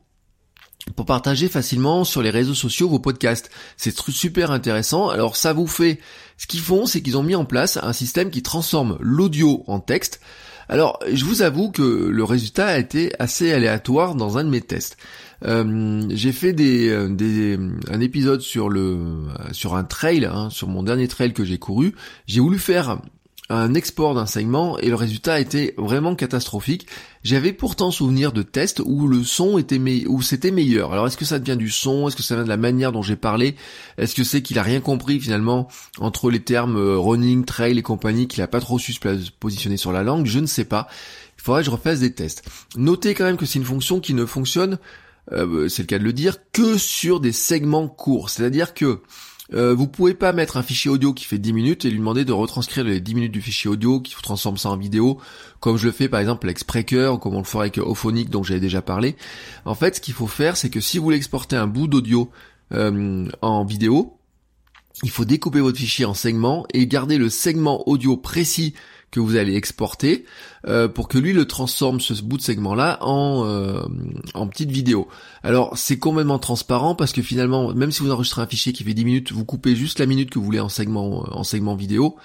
pour 0.96 1.06
partager 1.06 1.48
facilement 1.48 2.04
sur 2.04 2.22
les 2.22 2.30
réseaux 2.30 2.54
sociaux 2.54 2.90
vos 2.90 3.00
podcasts. 3.00 3.50
C'est 3.78 3.98
super 3.98 4.52
intéressant. 4.52 5.10
Alors 5.10 5.36
ça 5.36 5.54
vous 5.54 5.68
fait... 5.68 6.00
Ce 6.38 6.48
qu'ils 6.48 6.62
font, 6.62 6.86
c'est 6.86 7.02
qu'ils 7.02 7.18
ont 7.18 7.24
mis 7.24 7.36
en 7.36 7.44
place 7.44 7.78
un 7.82 7.92
système 7.92 8.30
qui 8.30 8.42
transforme 8.42 8.98
l'audio 9.02 9.64
en 9.68 9.82
texte. 9.82 10.22
Alors 10.70 11.00
je 11.12 11.26
vous 11.26 11.42
avoue 11.42 11.70
que 11.70 11.82
le 11.82 12.24
résultat 12.24 12.68
a 12.68 12.78
été 12.78 13.12
assez 13.20 13.52
aléatoire 13.52 14.16
dans 14.16 14.38
un 14.38 14.46
de 14.46 14.50
mes 14.50 14.62
tests. 14.62 14.98
Euh, 15.46 16.06
j'ai 16.10 16.32
fait 16.32 16.54
des, 16.54 16.90
euh, 16.90 17.10
des, 17.10 17.58
un 17.90 18.00
épisode 18.00 18.42
sur 18.42 18.70
le 18.70 19.00
sur 19.52 19.76
un 19.76 19.84
trail, 19.84 20.26
hein, 20.26 20.50
sur 20.50 20.68
mon 20.68 20.84
dernier 20.84 21.08
trail 21.08 21.34
que 21.34 21.44
j'ai 21.44 21.58
couru. 21.58 21.96
J'ai 22.28 22.40
voulu 22.40 22.60
faire 22.60 23.02
un 23.50 23.74
export 23.74 24.14
d'un 24.14 24.28
segment 24.28 24.78
et 24.78 24.90
le 24.90 24.96
résultat 24.96 25.40
était 25.40 25.74
vraiment 25.78 26.16
catastrophique. 26.16 26.86
J'avais 27.24 27.52
pourtant 27.52 27.90
souvenir 27.90 28.32
de 28.32 28.44
tests 28.44 28.80
où 28.86 29.08
le 29.08 29.24
son 29.24 29.58
était 29.58 29.80
où 30.08 30.22
c'était 30.22 30.52
meilleur. 30.52 30.94
Alors 30.94 31.08
est-ce 31.08 31.18
que 31.18 31.26
ça 31.26 31.40
vient 31.40 31.56
du 31.56 31.72
son? 31.72 32.08
Est-ce 32.08 32.16
que 32.16 32.22
ça 32.22 32.36
vient 32.36 32.44
de 32.44 32.50
la 32.50 32.58
manière 32.58 32.92
dont 32.92 33.02
j'ai 33.02 33.16
parlé? 33.16 33.56
Est-ce 33.98 34.14
que 34.14 34.24
c'est 34.24 34.44
qu'il 34.44 34.60
a 34.60 34.64
rien 34.64 34.82
compris 34.82 35.20
finalement 35.20 35.68
entre 35.98 36.30
les 36.30 36.42
termes 36.42 36.78
euh, 36.78 36.98
running, 36.98 37.44
trail 37.44 37.78
et 37.78 37.82
compagnie, 37.82 38.28
qu'il 38.28 38.44
a 38.44 38.48
pas 38.48 38.60
trop 38.60 38.78
su 38.78 38.94
se 38.94 39.00
positionner 39.40 39.78
sur 39.78 39.92
la 39.92 40.04
langue? 40.04 40.28
Je 40.28 40.40
ne 40.40 40.46
sais 40.46 40.66
pas. 40.66 40.88
Il 41.38 41.42
faudrait 41.42 41.62
que 41.62 41.66
je 41.66 41.72
refasse 41.72 42.02
des 42.02 42.14
tests. 42.14 42.44
Notez 42.76 43.16
quand 43.16 43.26
même 43.26 43.38
que 43.38 43.48
c'est 43.48 43.58
une 43.58 43.66
fonction 43.66 44.00
qui 44.00 44.14
ne 44.14 44.26
fonctionne, 44.26 44.78
euh, 45.32 45.68
c'est 45.70 45.84
le 45.84 45.88
cas 45.88 45.98
de 45.98 46.04
le 46.04 46.14
dire, 46.14 46.38
que 46.52 46.78
sur 46.78 47.20
des 47.20 47.32
segments 47.32 47.88
courts. 47.88 48.30
C'est-à-dire 48.30 48.76
que 48.76 49.02
euh, 49.54 49.74
vous 49.74 49.88
pouvez 49.88 50.14
pas 50.14 50.32
mettre 50.32 50.58
un 50.58 50.64
fichier 50.64 50.92
audio 50.92 51.14
qui 51.14 51.26
fait 51.26 51.40
10 51.40 51.54
minutes 51.54 51.86
et 51.86 51.90
lui 51.90 51.98
demander 51.98 52.24
de 52.26 52.32
retranscrire 52.32 52.84
les 52.84 53.00
10 53.00 53.16
minutes 53.16 53.32
du 53.32 53.42
fichier 53.42 53.70
audio 53.70 54.00
qui 54.00 54.14
transforme 54.22 54.58
ça 54.58 54.70
en 54.70 54.78
vidéo, 54.78 55.20
comme 55.60 55.78
je 55.78 55.88
le 55.88 55.92
fais 55.92 56.08
par 56.08 56.20
exemple 56.20 56.46
avec 56.46 56.60
Spreaker 56.60 57.14
ou 57.14 57.18
comme 57.18 57.36
on 57.36 57.40
le 57.40 57.46
ferait 57.46 57.64
avec 57.64 57.78
Ophonic 57.80 58.30
dont 58.30 58.44
j'avais 58.44 58.60
déjà 58.60 58.82
parlé. 58.82 59.16
En 59.66 59.76
fait, 59.76 59.96
ce 59.96 60.02
qu'il 60.02 60.14
faut 60.14 60.28
faire, 60.28 60.56
c'est 60.56 60.70
que 60.70 60.80
si 60.80 60.98
vous 60.98 61.06
voulez 61.06 61.18
exporter 61.18 61.56
un 61.56 61.68
bout 61.68 61.88
d'audio 61.88 62.30
euh, 62.74 63.28
en 63.42 63.66
vidéo, 63.66 64.20
il 65.04 65.10
faut 65.10 65.26
découper 65.26 65.62
votre 65.62 65.78
fichier 65.78 66.06
en 66.06 66.14
segments 66.14 66.66
et 66.74 66.86
garder 66.86 67.18
le 67.18 67.30
segment 67.30 67.88
audio 67.88 68.18
précis 68.18 68.74
que 69.12 69.20
vous 69.20 69.36
allez 69.36 69.56
exporter 69.56 70.26
euh, 70.68 70.88
pour 70.88 71.08
que 71.08 71.18
lui 71.18 71.34
le 71.34 71.46
transforme 71.46 72.00
ce 72.00 72.14
bout 72.22 72.38
de 72.38 72.42
segment 72.42 72.76
là 72.76 72.98
en 73.02 73.44
euh, 73.46 73.82
en 74.34 74.48
petite 74.48 74.72
vidéo. 74.72 75.08
Alors 75.44 75.78
c'est 75.78 75.98
complètement 75.98 76.40
transparent 76.40 76.96
parce 76.96 77.12
que 77.12 77.22
finalement 77.22 77.74
même 77.74 77.92
si 77.92 78.04
vous 78.04 78.12
enregistrez 78.12 78.42
un 78.42 78.48
fichier 78.48 78.74
qui 78.74 78.84
fait 78.84 78.94
10 78.94 79.06
minutes, 79.06 79.32
vous 79.32 79.46
coupez 79.46 79.76
juste 79.76 80.00
la 80.00 80.06
minute 80.06 80.30
que 80.30 80.40
vous 80.40 80.46
voulez 80.46 80.60
en 80.60 80.70
segment 80.70 81.26
en 81.32 81.44
segment 81.44 81.76
vidéo. 81.76 82.18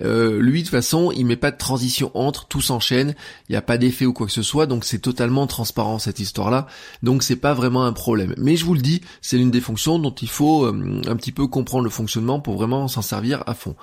Euh, 0.00 0.40
lui 0.40 0.60
de 0.60 0.66
toute 0.66 0.70
façon 0.70 1.12
il 1.12 1.26
met 1.26 1.36
pas 1.36 1.50
de 1.50 1.58
transition 1.58 2.10
entre, 2.14 2.46
tout 2.46 2.62
s'enchaîne, 2.62 3.14
il 3.48 3.52
n'y 3.52 3.56
a 3.56 3.62
pas 3.62 3.76
d'effet 3.76 4.06
ou 4.06 4.12
quoi 4.12 4.26
que 4.26 4.32
ce 4.32 4.42
soit, 4.42 4.66
donc 4.66 4.84
c'est 4.84 5.00
totalement 5.00 5.46
transparent 5.46 5.98
cette 5.98 6.18
histoire 6.18 6.50
là, 6.50 6.66
donc 7.02 7.22
c'est 7.22 7.36
pas 7.36 7.52
vraiment 7.52 7.84
un 7.84 7.92
problème. 7.92 8.34
Mais 8.38 8.56
je 8.56 8.64
vous 8.64 8.74
le 8.74 8.80
dis, 8.80 9.02
c'est 9.20 9.36
l'une 9.36 9.50
des 9.50 9.60
fonctions 9.60 9.98
dont 9.98 10.14
il 10.14 10.28
faut 10.28 10.64
un 10.64 11.16
petit 11.16 11.32
peu 11.32 11.46
comprendre 11.46 11.84
le 11.84 11.90
fonctionnement 11.90 12.40
pour 12.40 12.56
vraiment 12.56 12.88
s'en 12.88 13.02
servir 13.02 13.42
à 13.46 13.54
fond. 13.54 13.76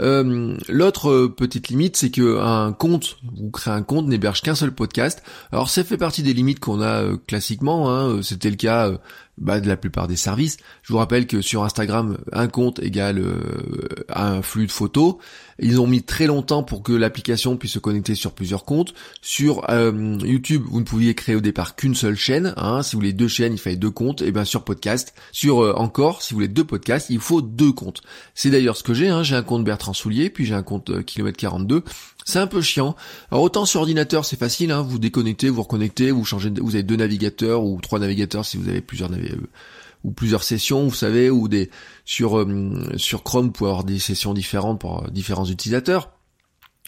Euh, 0.00 0.56
l'autre 0.68 1.10
euh, 1.10 1.34
petite 1.34 1.68
limite, 1.68 1.96
c'est 1.96 2.10
que 2.10 2.40
un 2.40 2.72
compte, 2.72 3.18
vous 3.36 3.50
créez 3.50 3.72
un 3.72 3.82
compte, 3.82 4.06
n'héberge 4.06 4.42
qu'un 4.42 4.54
seul 4.54 4.72
podcast. 4.72 5.22
Alors 5.52 5.70
ça 5.70 5.84
fait 5.84 5.96
partie 5.96 6.22
des 6.22 6.34
limites 6.34 6.60
qu'on 6.60 6.80
a 6.80 7.02
euh, 7.02 7.16
classiquement. 7.26 7.90
Hein. 7.90 8.22
C'était 8.22 8.50
le 8.50 8.56
cas 8.56 8.90
bah, 9.38 9.60
de 9.60 9.68
la 9.68 9.76
plupart 9.76 10.08
des 10.08 10.16
services. 10.16 10.56
Je 10.82 10.92
vous 10.92 10.98
rappelle 10.98 11.26
que 11.26 11.40
sur 11.40 11.64
Instagram, 11.64 12.18
un 12.32 12.48
compte 12.48 12.78
égale 12.80 13.22
un 14.08 14.42
flux 14.42 14.66
de 14.66 14.72
photos. 14.72 15.16
Ils 15.58 15.80
ont 15.80 15.86
mis 15.86 16.02
très 16.02 16.26
longtemps 16.26 16.62
pour 16.62 16.82
que 16.82 16.92
l'application 16.92 17.56
puisse 17.56 17.72
se 17.72 17.78
connecter 17.78 18.14
sur 18.14 18.32
plusieurs 18.32 18.64
comptes. 18.64 18.94
Sur 19.22 19.64
YouTube, 19.70 20.64
vous 20.66 20.80
ne 20.80 20.84
pouviez 20.84 21.14
créer 21.14 21.36
au 21.36 21.40
départ 21.40 21.76
qu'une 21.76 21.94
seule 21.94 22.16
chaîne. 22.16 22.54
Hein. 22.56 22.82
Si 22.82 22.92
vous 22.92 23.00
voulez 23.00 23.12
deux 23.12 23.28
chaînes, 23.28 23.52
il 23.52 23.58
fallait 23.58 23.76
deux 23.76 23.90
comptes. 23.90 24.22
Et 24.22 24.32
bien 24.32 24.44
sur 24.44 24.64
podcast, 24.64 25.14
sur 25.32 25.58
encore, 25.80 26.22
si 26.22 26.32
vous 26.32 26.38
voulez 26.38 26.48
deux 26.48 26.64
podcasts, 26.64 27.10
il 27.10 27.20
faut 27.20 27.42
deux 27.42 27.72
comptes. 27.72 28.02
C'est 28.34 28.50
d'ailleurs 28.50 28.76
ce 28.76 28.82
que 28.82 28.94
j'ai. 28.94 29.08
Hein. 29.08 29.22
J'ai 29.22 29.36
un 29.36 29.42
compte 29.42 29.64
Bertrand 29.64 29.94
Soulier, 29.94 30.30
puis 30.30 30.44
j'ai 30.44 30.54
un 30.54 30.62
compte 30.62 31.04
kilomètre 31.04 31.38
42. 31.38 31.84
C'est 32.24 32.38
un 32.38 32.46
peu 32.46 32.62
chiant. 32.62 32.96
Alors 33.30 33.42
autant 33.44 33.66
sur 33.66 33.80
ordinateur 33.80 34.24
c'est 34.24 34.38
facile, 34.38 34.70
hein, 34.70 34.82
vous 34.82 34.98
déconnectez, 34.98 35.50
vous 35.50 35.62
reconnectez, 35.62 36.10
vous 36.10 36.24
changez, 36.24 36.50
vous 36.56 36.74
avez 36.74 36.82
deux 36.82 36.96
navigateurs 36.96 37.62
ou 37.64 37.80
trois 37.80 37.98
navigateurs 37.98 38.44
si 38.44 38.56
vous 38.56 38.68
avez 38.68 38.80
plusieurs 38.80 39.10
navigateurs 39.10 39.48
ou 40.04 40.12
plusieurs 40.12 40.42
sessions, 40.42 40.84
vous 40.84 40.94
savez, 40.94 41.30
ou 41.30 41.48
des 41.48 41.70
sur 42.04 42.38
euh, 42.38 42.92
sur 42.96 43.22
Chrome 43.22 43.52
pour 43.52 43.68
avoir 43.68 43.84
des 43.84 43.98
sessions 43.98 44.34
différentes 44.34 44.80
pour 44.80 45.10
différents 45.10 45.46
utilisateurs. 45.46 46.13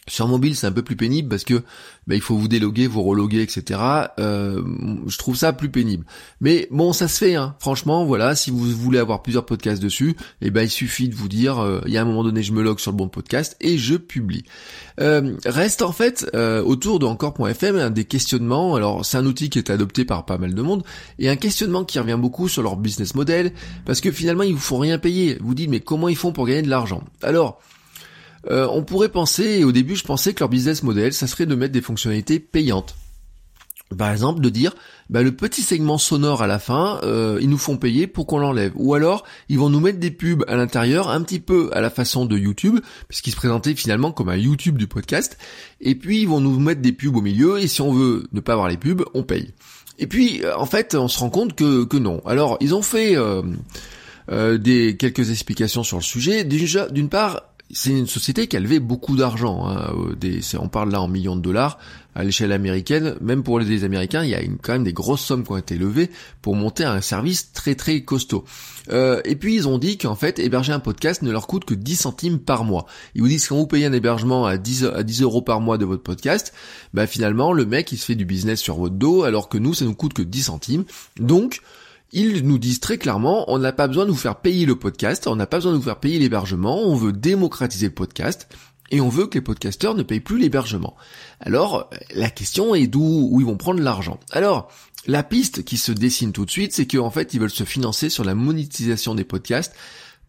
Sur 0.08 0.28
mobile, 0.28 0.54
c'est 0.54 0.68
un 0.68 0.72
peu 0.72 0.82
plus 0.82 0.94
pénible 0.94 1.28
parce 1.28 1.42
que 1.42 1.64
bah, 2.06 2.14
il 2.14 2.20
faut 2.20 2.36
vous 2.36 2.46
déloguer, 2.46 2.86
vous 2.86 3.02
reloguer, 3.02 3.42
etc. 3.42 3.80
Euh, 4.20 4.62
je 5.08 5.18
trouve 5.18 5.34
ça 5.34 5.52
plus 5.52 5.68
pénible. 5.68 6.06
Mais 6.40 6.68
bon, 6.70 6.92
ça 6.92 7.08
se 7.08 7.18
fait. 7.18 7.34
Hein. 7.34 7.56
Franchement, 7.58 8.04
voilà, 8.04 8.36
si 8.36 8.52
vous 8.52 8.58
voulez 8.58 9.00
avoir 9.00 9.22
plusieurs 9.22 9.44
podcasts 9.44 9.82
dessus, 9.82 10.16
eh 10.42 10.50
ben 10.52 10.62
il 10.62 10.70
suffit 10.70 11.08
de 11.08 11.16
vous 11.16 11.26
dire, 11.26 11.58
euh, 11.58 11.80
il 11.86 11.92
y 11.92 11.98
a 11.98 12.02
un 12.02 12.04
moment 12.04 12.22
donné, 12.22 12.44
je 12.44 12.52
me 12.52 12.62
log 12.62 12.78
sur 12.78 12.92
le 12.92 12.96
bon 12.96 13.08
podcast 13.08 13.56
et 13.60 13.78
je 13.78 13.96
publie. 13.96 14.44
Euh, 15.00 15.34
reste 15.44 15.82
en 15.82 15.92
fait 15.92 16.24
autour 16.36 17.00
de 17.00 17.06
encore.fm 17.06 17.76
un 17.76 17.90
des 17.90 18.04
questionnements. 18.04 18.76
Alors, 18.76 19.04
c'est 19.04 19.16
un 19.16 19.26
outil 19.26 19.50
qui 19.50 19.58
est 19.58 19.70
adopté 19.70 20.04
par 20.04 20.24
pas 20.24 20.38
mal 20.38 20.54
de 20.54 20.62
monde 20.62 20.84
et 21.18 21.28
un 21.28 21.36
questionnement 21.36 21.84
qui 21.84 21.98
revient 21.98 22.18
beaucoup 22.20 22.48
sur 22.48 22.62
leur 22.62 22.76
business 22.76 23.16
model 23.16 23.52
parce 23.84 24.00
que 24.00 24.12
finalement, 24.12 24.44
ils 24.44 24.54
vous 24.54 24.60
font 24.60 24.78
rien 24.78 24.98
payer. 24.98 25.36
Vous 25.40 25.56
dites, 25.56 25.68
mais 25.68 25.80
comment 25.80 26.08
ils 26.08 26.16
font 26.16 26.30
pour 26.30 26.46
gagner 26.46 26.62
de 26.62 26.70
l'argent? 26.70 27.02
Alors 27.22 27.60
euh, 28.50 28.68
on 28.70 28.82
pourrait 28.82 29.08
penser, 29.08 29.44
et 29.58 29.64
au 29.64 29.72
début 29.72 29.96
je 29.96 30.04
pensais 30.04 30.34
que 30.34 30.40
leur 30.40 30.48
business 30.48 30.82
model, 30.82 31.12
ça 31.12 31.26
serait 31.26 31.46
de 31.46 31.54
mettre 31.54 31.72
des 31.72 31.82
fonctionnalités 31.82 32.40
payantes. 32.40 32.94
Par 33.96 34.10
exemple, 34.10 34.40
de 34.40 34.48
dire, 34.48 34.74
bah, 35.10 35.22
le 35.22 35.30
petit 35.30 35.62
segment 35.62 35.96
sonore 35.96 36.42
à 36.42 36.48
la 36.48 36.58
fin, 36.58 36.98
euh, 37.04 37.38
ils 37.40 37.48
nous 37.48 37.56
font 37.56 37.76
payer 37.76 38.08
pour 38.08 38.26
qu'on 38.26 38.38
l'enlève. 38.38 38.72
Ou 38.74 38.94
alors, 38.94 39.22
ils 39.48 39.60
vont 39.60 39.68
nous 39.68 39.78
mettre 39.78 40.00
des 40.00 40.10
pubs 40.10 40.44
à 40.48 40.56
l'intérieur, 40.56 41.08
un 41.08 41.22
petit 41.22 41.38
peu 41.38 41.70
à 41.72 41.80
la 41.80 41.88
façon 41.88 42.26
de 42.26 42.36
YouTube, 42.36 42.80
puisqu'ils 43.06 43.30
se 43.30 43.36
présentaient 43.36 43.76
finalement 43.76 44.10
comme 44.10 44.28
un 44.28 44.36
YouTube 44.36 44.76
du 44.76 44.88
podcast. 44.88 45.38
Et 45.80 45.94
puis, 45.94 46.22
ils 46.22 46.28
vont 46.28 46.40
nous 46.40 46.58
mettre 46.58 46.80
des 46.80 46.90
pubs 46.90 47.14
au 47.14 47.20
milieu, 47.20 47.60
et 47.60 47.68
si 47.68 47.80
on 47.80 47.92
veut 47.92 48.26
ne 48.32 48.40
pas 48.40 48.54
avoir 48.54 48.68
les 48.68 48.76
pubs, 48.76 49.04
on 49.14 49.22
paye. 49.22 49.54
Et 50.00 50.08
puis, 50.08 50.42
euh, 50.42 50.56
en 50.56 50.66
fait, 50.66 50.96
on 50.96 51.06
se 51.06 51.20
rend 51.20 51.30
compte 51.30 51.54
que, 51.54 51.84
que 51.84 51.96
non. 51.96 52.20
Alors, 52.26 52.56
ils 52.60 52.74
ont 52.74 52.82
fait 52.82 53.16
des 54.28 54.96
quelques 54.96 55.30
explications 55.30 55.84
sur 55.84 55.98
le 55.98 56.02
sujet. 56.02 56.42
D'une 56.42 57.08
part, 57.08 57.42
c'est 57.70 57.90
une 57.90 58.06
société 58.06 58.46
qui 58.46 58.56
a 58.56 58.60
levé 58.60 58.78
beaucoup 58.78 59.16
d'argent. 59.16 59.66
Hein, 59.68 59.92
on 60.58 60.68
parle 60.68 60.90
là 60.90 61.00
en 61.00 61.08
millions 61.08 61.36
de 61.36 61.40
dollars 61.40 61.78
à 62.14 62.22
l'échelle 62.22 62.52
américaine. 62.52 63.16
Même 63.20 63.42
pour 63.42 63.58
les 63.58 63.84
Américains, 63.84 64.22
il 64.22 64.30
y 64.30 64.34
a 64.34 64.40
quand 64.62 64.72
même 64.72 64.84
des 64.84 64.92
grosses 64.92 65.20
sommes 65.20 65.44
qui 65.44 65.52
ont 65.52 65.56
été 65.56 65.76
levées 65.76 66.10
pour 66.42 66.54
monter 66.54 66.84
un 66.84 67.00
service 67.00 67.52
très 67.52 67.74
très 67.74 68.02
costaud. 68.02 68.44
Euh, 68.90 69.20
et 69.24 69.34
puis 69.34 69.54
ils 69.54 69.66
ont 69.68 69.78
dit 69.78 69.98
qu'en 69.98 70.14
fait, 70.14 70.38
héberger 70.38 70.72
un 70.72 70.80
podcast 70.80 71.22
ne 71.22 71.30
leur 71.32 71.48
coûte 71.48 71.64
que 71.64 71.74
10 71.74 71.96
centimes 71.96 72.38
par 72.38 72.64
mois. 72.64 72.86
Ils 73.14 73.22
vous 73.22 73.28
disent 73.28 73.48
quand 73.48 73.56
vous 73.56 73.66
payez 73.66 73.86
un 73.86 73.92
hébergement 73.92 74.46
à 74.46 74.58
10, 74.58 74.84
à 74.84 75.02
10 75.02 75.22
euros 75.22 75.42
par 75.42 75.60
mois 75.60 75.76
de 75.76 75.84
votre 75.84 76.04
podcast, 76.04 76.54
bah 76.94 77.06
finalement 77.06 77.52
le 77.52 77.66
mec 77.66 77.90
il 77.90 77.98
se 77.98 78.04
fait 78.04 78.14
du 78.14 78.24
business 78.24 78.60
sur 78.60 78.76
votre 78.76 78.94
dos, 78.94 79.24
alors 79.24 79.48
que 79.48 79.58
nous 79.58 79.74
ça 79.74 79.84
nous 79.84 79.94
coûte 79.94 80.14
que 80.14 80.22
10 80.22 80.42
centimes. 80.44 80.84
Donc 81.18 81.62
ils 82.16 82.46
nous 82.46 82.58
disent 82.58 82.80
très 82.80 82.96
clairement, 82.96 83.44
on 83.52 83.58
n'a 83.58 83.72
pas 83.72 83.88
besoin 83.88 84.06
de 84.06 84.10
vous 84.10 84.16
faire 84.16 84.36
payer 84.36 84.64
le 84.64 84.76
podcast, 84.76 85.26
on 85.26 85.36
n'a 85.36 85.46
pas 85.46 85.58
besoin 85.58 85.72
de 85.72 85.76
vous 85.76 85.82
faire 85.82 86.00
payer 86.00 86.18
l'hébergement, 86.18 86.82
on 86.82 86.96
veut 86.96 87.12
démocratiser 87.12 87.88
le 87.88 87.94
podcast, 87.94 88.48
et 88.90 89.02
on 89.02 89.10
veut 89.10 89.26
que 89.26 89.34
les 89.34 89.42
podcasteurs 89.42 89.94
ne 89.94 90.02
payent 90.02 90.20
plus 90.20 90.38
l'hébergement. 90.38 90.96
Alors, 91.40 91.90
la 92.14 92.30
question 92.30 92.74
est 92.74 92.86
d'où 92.86 93.28
où 93.30 93.40
ils 93.40 93.46
vont 93.46 93.58
prendre 93.58 93.82
l'argent. 93.82 94.18
Alors, 94.30 94.70
la 95.06 95.22
piste 95.22 95.62
qui 95.62 95.76
se 95.76 95.92
dessine 95.92 96.32
tout 96.32 96.46
de 96.46 96.50
suite, 96.50 96.72
c'est 96.72 96.86
qu'en 96.86 97.10
fait, 97.10 97.34
ils 97.34 97.40
veulent 97.40 97.50
se 97.50 97.64
financer 97.64 98.08
sur 98.08 98.24
la 98.24 98.34
monétisation 98.34 99.14
des 99.14 99.24
podcasts 99.24 99.74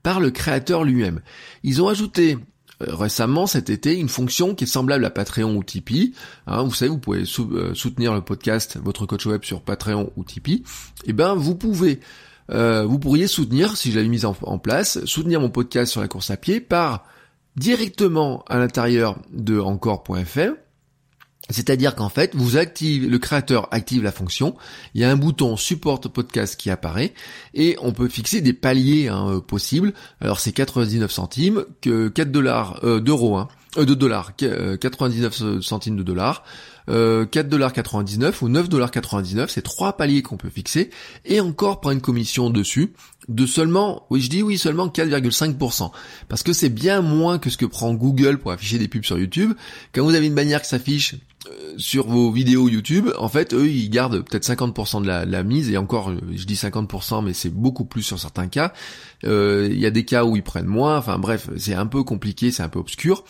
par 0.04 0.20
le 0.20 0.30
créateur 0.30 0.84
lui-même. 0.84 1.22
Ils 1.64 1.82
ont 1.82 1.88
ajouté 1.88 2.38
récemment 2.80 3.48
cet 3.48 3.70
été 3.70 3.98
une 3.98 4.10
fonction 4.10 4.54
qui 4.54 4.66
est 4.66 4.68
semblable 4.68 5.06
à 5.06 5.10
Patreon 5.10 5.56
ou 5.56 5.64
Tipeee. 5.64 6.14
Hein, 6.46 6.64
vous 6.64 6.74
savez, 6.74 6.90
vous 6.90 7.00
pouvez 7.00 7.24
euh, 7.24 7.74
soutenir 7.74 8.14
le 8.14 8.22
podcast, 8.22 8.78
votre 8.82 9.06
coach 9.06 9.26
web 9.26 9.44
sur 9.44 9.62
Patreon 9.62 10.12
ou 10.16 10.24
Tipeee. 10.24 10.64
Eh 11.06 11.14
ben, 11.14 11.34
vous 11.36 11.56
pouvez, 11.56 12.00
euh, 12.52 12.86
vous 12.86 13.00
pourriez 13.00 13.28
soutenir, 13.28 13.76
si 13.78 13.92
je 13.92 13.98
l'avais 13.98 14.10
mis 14.10 14.26
en, 14.26 14.60
place, 14.60 15.04
soutenir 15.06 15.42
mon 15.42 15.50
podcast 15.50 15.92
sur 15.92 16.02
la 16.02 16.08
course 16.08 16.30
à 16.30 16.38
pied 16.38 16.60
par 16.62 17.06
directement 17.56 18.44
à 18.48 18.60
l'intérieur 18.60 19.18
de 19.32 19.60
encore.fr 19.60 20.67
c'est-à-dire 21.50 21.96
qu'en 21.96 22.10
fait, 22.10 22.36
vous 22.36 22.58
activez, 22.58 23.08
le 23.08 23.20
créateur 23.20 23.68
active 23.72 24.04
la 24.04 24.12
fonction, 24.12 24.56
il 24.94 25.02
y 25.02 25.04
a 25.04 25.12
un 25.12 25.16
bouton 25.16 25.58
support 25.58 26.02
podcast 26.02 26.60
qui 26.60 26.70
apparaît, 26.70 27.14
et 27.54 27.78
on 27.82 27.92
peut 27.92 28.08
fixer 28.08 28.42
des 28.42 28.54
paliers 28.54 29.08
hein, 29.08 29.28
euh, 29.30 29.40
possibles. 29.40 29.94
Alors 30.22 30.40
c'est 30.40 30.52
99 30.52 31.12
centimes, 31.12 31.66
que 31.82 32.10
4 32.10 32.32
dollars 32.32 32.80
euh, 32.84 33.00
d'euros, 33.00 33.38
hein, 33.38 33.48
euh, 33.78 33.86
de 33.86 33.94
dollars, 33.94 34.36
99 34.36 35.62
centimes 35.62 35.98
de 35.98 36.04
dollars, 36.04 36.44
euh, 36.90 37.26
4,99$ 37.26 38.42
ou 38.42 38.50
9,99$, 38.50 39.48
c'est 39.50 39.62
trois 39.62 39.98
paliers 39.98 40.22
qu'on 40.22 40.38
peut 40.38 40.50
fixer, 40.50 40.90
et 41.26 41.40
encore 41.42 41.82
prendre 41.82 41.96
une 41.96 42.02
commission 42.02 42.50
dessus 42.50 42.94
de 43.28 43.46
seulement, 43.46 44.08
oui 44.10 44.22
je 44.22 44.30
dis 44.30 44.42
oui 44.42 44.58
seulement 44.58 44.88
4,5%, 44.88 45.92
parce 46.30 46.44
que 46.44 46.54
c'est 46.54 46.70
bien 46.70 47.02
moins 47.02 47.40
que 47.40 47.50
ce 47.50 47.58
que 47.58 47.66
prend 47.66 47.94
Google 47.94 48.38
pour 48.38 48.52
afficher 48.52 48.80
des 48.80 48.88
pubs 48.88 49.04
sur 49.04 49.20
YouTube. 49.20 49.54
Quand 49.94 50.04
vous 50.04 50.16
avez 50.16 50.28
une 50.28 50.36
bannière 50.36 50.62
qui 50.62 50.70
s'affiche 50.70 51.16
sur 51.78 52.08
vos 52.08 52.32
vidéos 52.32 52.68
YouTube, 52.68 53.10
en 53.18 53.30
fait, 53.30 53.54
eux, 53.54 53.68
ils 53.68 53.90
gardent 53.90 54.22
peut-être 54.22 54.46
50% 54.46 55.02
de 55.02 55.08
la, 55.08 55.44
mise, 55.44 55.70
et 55.70 55.78
encore, 55.78 56.12
je 56.34 56.46
dis 56.46 56.56
50%, 56.56 57.24
mais 57.24 57.34
c'est 57.34 57.50
beaucoup 57.50 57.86
plus 57.86 58.04
sur 58.04 58.20
certains 58.20 58.48
cas. 58.48 58.74
Euh, 59.26 59.68
il 59.72 59.80
y 59.80 59.86
a 59.86 59.92
des 59.92 60.06
cas 60.06 60.26
où 60.26 60.36
ils 60.36 60.44
prennent 60.44 60.66
moins, 60.66 60.98
enfin 60.98 61.18
bref, 61.18 61.50
c'est 61.58 61.74
un 61.74 61.88
peu 61.88 62.04
compliqué, 62.04 62.52
c'est 62.52 62.64
un 62.64 62.70
peu 62.70 62.80
obscur. 62.80 63.24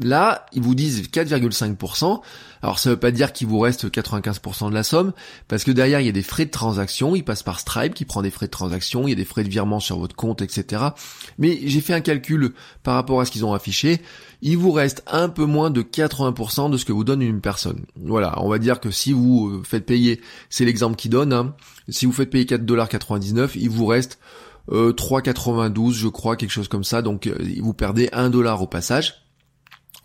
Là, 0.00 0.46
ils 0.52 0.62
vous 0.62 0.74
disent 0.74 1.02
4,5%. 1.02 2.20
Alors 2.62 2.78
ça 2.78 2.90
veut 2.90 2.96
pas 2.96 3.10
dire 3.10 3.32
qu'il 3.32 3.46
vous 3.46 3.58
reste 3.58 3.90
95% 3.90 4.70
de 4.70 4.74
la 4.74 4.82
somme, 4.82 5.12
parce 5.48 5.64
que 5.64 5.70
derrière 5.70 6.00
il 6.00 6.06
y 6.06 6.08
a 6.08 6.12
des 6.12 6.22
frais 6.22 6.46
de 6.46 6.50
transaction, 6.50 7.14
il 7.14 7.22
passe 7.22 7.42
par 7.42 7.60
Stripe 7.60 7.92
qui 7.92 8.06
prend 8.06 8.22
des 8.22 8.30
frais 8.30 8.46
de 8.46 8.50
transaction, 8.50 9.06
il 9.06 9.10
y 9.10 9.12
a 9.12 9.16
des 9.16 9.26
frais 9.26 9.44
de 9.44 9.50
virement 9.50 9.80
sur 9.80 9.98
votre 9.98 10.16
compte, 10.16 10.40
etc. 10.40 10.82
Mais 11.38 11.60
j'ai 11.64 11.82
fait 11.82 11.92
un 11.92 12.00
calcul 12.00 12.54
par 12.82 12.94
rapport 12.94 13.20
à 13.20 13.26
ce 13.26 13.30
qu'ils 13.30 13.44
ont 13.44 13.52
affiché, 13.52 14.00
il 14.44 14.58
vous 14.58 14.72
reste 14.72 15.02
un 15.06 15.30
peu 15.30 15.46
moins 15.46 15.70
de 15.70 15.80
80% 15.80 16.70
de 16.70 16.76
ce 16.76 16.84
que 16.84 16.92
vous 16.92 17.02
donne 17.02 17.22
une 17.22 17.40
personne. 17.40 17.86
Voilà, 17.96 18.34
on 18.42 18.48
va 18.50 18.58
dire 18.58 18.78
que 18.78 18.90
si 18.90 19.14
vous 19.14 19.48
euh, 19.48 19.62
faites 19.64 19.86
payer, 19.86 20.20
c'est 20.50 20.66
l'exemple 20.66 20.96
qui 20.96 21.08
donne, 21.08 21.32
hein, 21.32 21.54
si 21.88 22.04
vous 22.04 22.12
faites 22.12 22.28
payer 22.28 22.44
4,99$, 22.44 23.52
il 23.56 23.70
vous 23.70 23.86
reste 23.86 24.18
euh, 24.70 24.92
3,92 24.92 25.94
je 25.94 26.08
crois, 26.08 26.36
quelque 26.36 26.50
chose 26.50 26.68
comme 26.68 26.84
ça, 26.84 27.00
donc 27.00 27.26
euh, 27.26 27.34
vous 27.62 27.72
perdez 27.72 28.10
1 28.12 28.28
dollar 28.28 28.60
au 28.60 28.66
passage. 28.66 29.22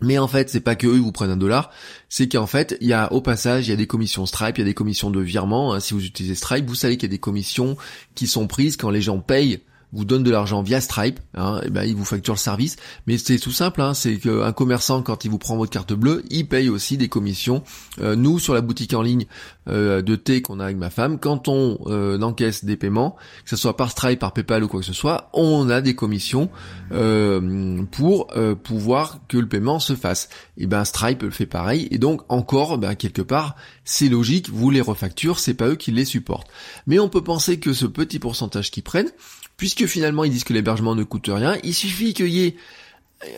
Mais 0.00 0.16
en 0.16 0.26
fait, 0.26 0.48
c'est 0.48 0.60
pas 0.60 0.76
que 0.76 0.86
eux 0.86 0.96
vous 0.96 1.12
prennent 1.12 1.30
un 1.30 1.36
dollar, 1.36 1.70
c'est 2.08 2.26
qu'en 2.26 2.46
fait, 2.46 2.78
il 2.80 2.88
y 2.88 2.94
a 2.94 3.12
au 3.12 3.20
passage, 3.20 3.66
il 3.66 3.70
y 3.70 3.74
a 3.74 3.76
des 3.76 3.86
commissions 3.86 4.24
Stripe, 4.24 4.56
il 4.56 4.62
y 4.62 4.64
a 4.64 4.64
des 4.64 4.72
commissions 4.72 5.10
de 5.10 5.20
virement. 5.20 5.74
Hein. 5.74 5.80
si 5.80 5.92
vous 5.92 6.02
utilisez 6.02 6.34
Stripe, 6.34 6.64
vous 6.66 6.74
savez 6.74 6.96
qu'il 6.96 7.10
y 7.10 7.12
a 7.12 7.14
des 7.14 7.18
commissions 7.18 7.76
qui 8.14 8.26
sont 8.26 8.46
prises 8.46 8.78
quand 8.78 8.88
les 8.88 9.02
gens 9.02 9.18
payent 9.18 9.60
vous 9.92 10.04
donne 10.04 10.22
de 10.22 10.30
l'argent 10.30 10.62
via 10.62 10.80
Stripe, 10.80 11.20
hein, 11.34 11.60
et 11.64 11.70
ben 11.70 11.84
il 11.84 11.94
vous 11.94 12.04
facture 12.04 12.34
le 12.34 12.38
service. 12.38 12.76
Mais 13.06 13.18
c'est 13.18 13.38
tout 13.38 13.52
simple, 13.52 13.80
hein, 13.80 13.94
c'est 13.94 14.16
qu'un 14.16 14.52
commerçant 14.52 15.02
quand 15.02 15.24
il 15.24 15.30
vous 15.30 15.38
prend 15.38 15.56
votre 15.56 15.70
carte 15.70 15.92
bleue, 15.92 16.22
il 16.30 16.46
paye 16.46 16.68
aussi 16.68 16.96
des 16.96 17.08
commissions. 17.08 17.62
Euh, 18.00 18.16
nous 18.16 18.38
sur 18.38 18.54
la 18.54 18.60
boutique 18.60 18.94
en 18.94 19.02
ligne 19.02 19.26
euh, 19.68 20.02
de 20.02 20.16
thé 20.16 20.42
qu'on 20.42 20.60
a 20.60 20.64
avec 20.64 20.76
ma 20.76 20.90
femme, 20.90 21.18
quand 21.18 21.48
on 21.48 21.78
euh, 21.86 22.20
encaisse 22.20 22.64
des 22.64 22.76
paiements, 22.76 23.16
que 23.44 23.50
ce 23.50 23.56
soit 23.56 23.76
par 23.76 23.90
Stripe, 23.90 24.20
par 24.20 24.32
PayPal 24.32 24.64
ou 24.64 24.68
quoi 24.68 24.80
que 24.80 24.86
ce 24.86 24.92
soit, 24.92 25.30
on 25.32 25.68
a 25.70 25.80
des 25.80 25.94
commissions 25.94 26.50
pour 27.90 28.26
pouvoir 28.64 29.20
que 29.28 29.38
le 29.38 29.48
paiement 29.48 29.78
se 29.78 29.94
fasse. 29.94 30.28
Et 30.56 30.66
ben 30.66 30.84
Stripe 30.84 31.30
fait 31.30 31.46
pareil, 31.46 31.88
et 31.90 31.98
donc 31.98 32.22
encore, 32.28 32.78
ben, 32.78 32.94
quelque 32.94 33.22
part, 33.22 33.56
c'est 33.84 34.08
logique, 34.08 34.50
vous 34.50 34.70
les 34.70 34.80
refacturez, 34.80 35.38
c'est 35.38 35.54
pas 35.54 35.68
eux 35.68 35.76
qui 35.76 35.90
les 35.90 36.04
supportent. 36.04 36.48
Mais 36.86 36.98
on 36.98 37.08
peut 37.08 37.22
penser 37.22 37.58
que 37.58 37.72
ce 37.72 37.86
petit 37.86 38.18
pourcentage 38.18 38.70
qu'ils 38.70 38.82
prennent, 38.82 39.10
puisque 39.56 39.79
finalement 39.86 40.24
ils 40.24 40.30
disent 40.30 40.44
que 40.44 40.52
l'hébergement 40.52 40.94
ne 40.94 41.04
coûte 41.04 41.28
rien, 41.28 41.56
il 41.62 41.74
suffit 41.74 42.14
qu'il 42.14 42.28
y 42.28 42.44
ait 42.44 42.56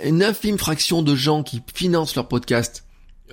une 0.05 0.22
infime 0.22 0.59
fraction 0.59 1.02
de 1.02 1.14
gens 1.14 1.42
qui 1.42 1.62
financent 1.74 2.14
leur 2.14 2.28
podcast 2.28 2.85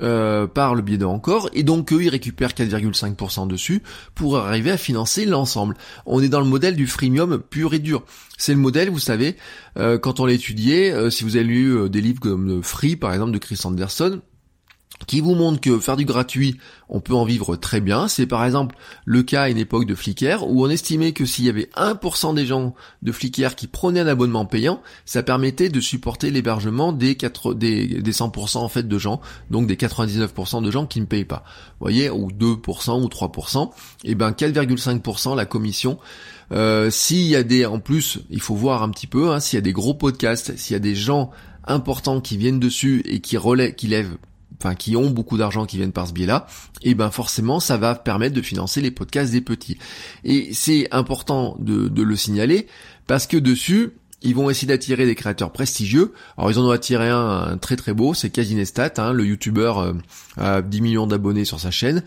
euh, 0.02 0.48
par 0.48 0.76
le 0.76 0.82
biais 0.82 0.98
de 0.98 1.04
Encore, 1.04 1.50
et 1.54 1.64
donc 1.64 1.92
eux 1.92 2.02
ils 2.02 2.10
récupèrent 2.10 2.52
4,5% 2.52 3.48
dessus 3.48 3.84
pour 4.16 4.38
arriver 4.38 4.72
à 4.72 4.78
financer 4.78 5.26
l'ensemble. 5.26 5.76
On 6.06 6.24
est 6.24 6.30
dans 6.30 6.40
le 6.40 6.46
modèle 6.46 6.76
du 6.78 6.88
freemium 6.88 7.40
pur 7.40 7.74
et 7.74 7.80
dur. 7.80 8.04
C'est 8.38 8.54
le 8.54 8.60
modèle, 8.60 8.90
vous 8.90 9.00
savez, 9.00 9.36
euh, 9.78 9.98
quand 9.98 10.22
on 10.22 10.26
l'a 10.26 10.34
étudié, 10.34 10.92
euh, 10.92 11.10
si 11.10 11.26
vous 11.26 11.36
avez 11.36 11.46
lu 11.46 11.90
des 11.90 12.00
livres 12.00 12.22
comme 12.22 12.64
Free 12.64 12.96
par 12.96 13.12
exemple 13.12 13.32
de 13.32 13.40
Chris 13.40 13.60
Anderson, 13.66 14.22
qui 15.08 15.22
vous 15.22 15.36
montre 15.36 15.62
que 15.62 15.80
faire 15.80 15.98
du 15.98 16.06
gratuit, 16.06 16.58
on 16.90 17.00
peut 17.00 17.14
en 17.14 17.24
vivre 17.24 17.56
très 17.56 17.82
bien. 17.82 18.08
C'est 18.08 18.26
par 18.26 18.46
exemple 18.46 18.76
le 19.06 19.24
cas 19.24 19.44
à 19.44 19.50
une 19.50 19.58
époque 19.58 19.86
de 19.86 19.96
Flickr 19.96 20.46
où 20.48 20.66
on 20.66 20.70
estimait 20.70 21.14
que 21.14 21.26
s'il 21.26 21.46
y 21.46 21.50
avait 21.50 21.70
1% 21.76 22.36
des 22.36 22.46
gens 22.46 22.76
de 23.02 23.12
Flickr 23.12 23.56
qui 23.56 23.68
prenaient 23.68 24.02
un 24.02 24.08
abonnement 24.08 24.46
payant, 24.46 24.82
ça 25.06 25.24
permettait 25.24 25.70
de 25.70 25.80
supporter 25.80 26.32
l'hébergement 26.32 26.92
des, 26.92 27.16
4, 27.16 27.54
des, 27.54 27.88
des 27.88 28.12
100% 28.12 28.58
en 28.58 28.70
fait 28.70 28.88
de 28.88 28.98
gens, 28.98 29.22
donc 29.50 29.68
des 29.68 29.76
99% 29.76 30.64
de 30.64 30.72
gens 30.72 30.86
qui 30.86 31.00
ne 31.00 31.06
payent 31.06 31.26
pas. 31.26 31.44
Vous 31.80 31.86
voyez, 31.86 32.10
ou 32.10 32.30
2% 32.32 33.02
ou 33.02 33.08
3%, 33.08 33.72
et 34.04 34.16
ben 34.16 34.32
4,5% 34.32 35.36
la 35.36 35.46
commission. 35.46 35.98
Euh, 36.52 36.90
s'il 36.90 37.28
y 37.28 37.36
a 37.36 37.44
des, 37.44 37.66
en 37.66 37.80
plus, 37.80 38.20
il 38.30 38.42
faut 38.42 38.56
voir 38.56 38.84
un 38.84 38.90
petit 38.90 39.08
peu, 39.08 39.32
hein, 39.32 39.40
s'il 39.40 39.58
y 39.58 39.60
a 39.60 39.62
des 39.62 39.74
gros 39.74 39.94
podcasts, 39.94 40.58
s'il 40.58 40.74
y 40.74 40.76
a 40.76 40.80
des 40.80 40.96
gens 40.96 41.30
importants 41.66 42.22
qui 42.22 42.38
viennent 42.38 42.60
dessus 42.60 43.02
et 43.06 43.20
qui 43.20 43.38
relèvent, 43.38 43.76
qui 43.76 43.88
lèvent 43.88 44.18
enfin 44.60 44.76
qui 44.76 44.96
ont 44.96 45.10
beaucoup 45.10 45.38
d'argent 45.38 45.66
qui 45.66 45.78
viennent 45.78 45.92
par 45.92 46.08
ce 46.08 46.14
biais-là, 46.14 46.48
et 46.82 46.94
ben 46.96 47.12
forcément 47.12 47.60
ça 47.60 47.78
va 47.78 47.96
permettre 47.96 48.36
de 48.36 48.42
financer 48.42 48.82
les 48.82 48.92
podcasts 48.92 49.32
des 49.32 49.42
petits. 49.42 49.78
Et 50.24 50.50
c'est 50.54 50.88
important 50.92 51.56
de, 51.60 51.88
de 51.88 52.04
le 52.04 52.16
signaler 52.16 52.68
parce 53.08 53.26
que 53.26 53.38
dessus, 53.38 53.94
ils 54.22 54.36
vont 54.36 54.50
essayer 54.50 54.68
d'attirer 54.68 55.06
des 55.06 55.16
créateurs 55.16 55.52
prestigieux. 55.52 56.14
Alors 56.38 56.52
ils 56.52 56.60
en 56.60 56.66
ont 56.66 56.72
attiré 56.72 57.10
un, 57.10 57.58
très 57.58 57.76
très 57.76 57.94
beau, 57.94 58.14
c'est 58.14 58.30
Casinestat, 58.30 58.94
hein, 58.98 59.14
le 59.14 59.26
youtubeur 59.26 59.80
euh, 59.80 59.94
à 60.38 60.62
10 60.62 60.82
millions 60.82 61.08
d'abonnés 61.08 61.46
sur 61.46 61.60
sa 61.60 61.72
chaîne, 61.72 62.04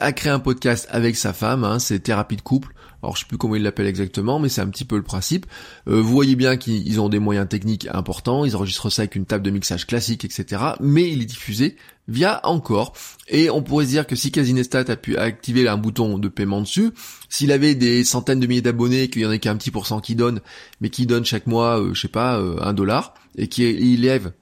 a 0.00 0.12
créé 0.12 0.32
un 0.32 0.40
podcast 0.40 0.88
avec 0.90 1.16
sa 1.16 1.32
femme, 1.32 1.64
hein, 1.64 1.78
c'est 1.78 2.00
Thérapie 2.00 2.36
de 2.36 2.42
couple. 2.42 2.74
Alors 3.04 3.16
je 3.16 3.20
sais 3.20 3.26
plus 3.26 3.36
comment 3.36 3.54
il 3.54 3.62
l'appelle 3.62 3.86
exactement, 3.86 4.38
mais 4.38 4.48
c'est 4.48 4.62
un 4.62 4.68
petit 4.68 4.86
peu 4.86 4.96
le 4.96 5.02
principe. 5.02 5.44
Euh, 5.88 6.00
vous 6.00 6.08
voyez 6.08 6.36
bien 6.36 6.56
qu'ils 6.56 7.00
ont 7.02 7.10
des 7.10 7.18
moyens 7.18 7.46
techniques 7.46 7.86
importants, 7.92 8.46
ils 8.46 8.56
enregistrent 8.56 8.90
ça 8.90 9.02
avec 9.02 9.14
une 9.14 9.26
table 9.26 9.44
de 9.44 9.50
mixage 9.50 9.86
classique, 9.86 10.24
etc. 10.24 10.62
Mais 10.80 11.10
il 11.10 11.20
est 11.20 11.26
diffusé 11.26 11.76
via 12.08 12.40
Encore. 12.44 12.94
Et 13.28 13.50
on 13.50 13.62
pourrait 13.62 13.84
se 13.84 13.90
dire 13.90 14.06
que 14.06 14.16
si 14.16 14.32
Casinestat 14.32 14.84
a 14.88 14.96
pu 14.96 15.18
activer 15.18 15.68
un 15.68 15.76
bouton 15.76 16.16
de 16.16 16.28
paiement 16.28 16.62
dessus, 16.62 16.92
s'il 17.28 17.52
avait 17.52 17.74
des 17.74 18.04
centaines 18.04 18.40
de 18.40 18.46
milliers 18.46 18.62
d'abonnés, 18.62 19.08
qu'il 19.08 19.20
y 19.20 19.26
en 19.26 19.30
a 19.30 19.36
qu'un 19.36 19.56
petit 19.56 19.70
pourcent 19.70 20.00
qui 20.00 20.14
donne, 20.14 20.40
mais 20.80 20.88
qui 20.88 21.04
donne 21.04 21.26
chaque 21.26 21.46
mois, 21.46 21.80
euh, 21.80 21.92
je 21.92 22.00
sais 22.00 22.08
pas, 22.08 22.38
euh, 22.38 22.56
un 22.62 22.72
dollar, 22.72 23.12
et 23.36 23.48
qui 23.48 23.64
élève 23.64 24.32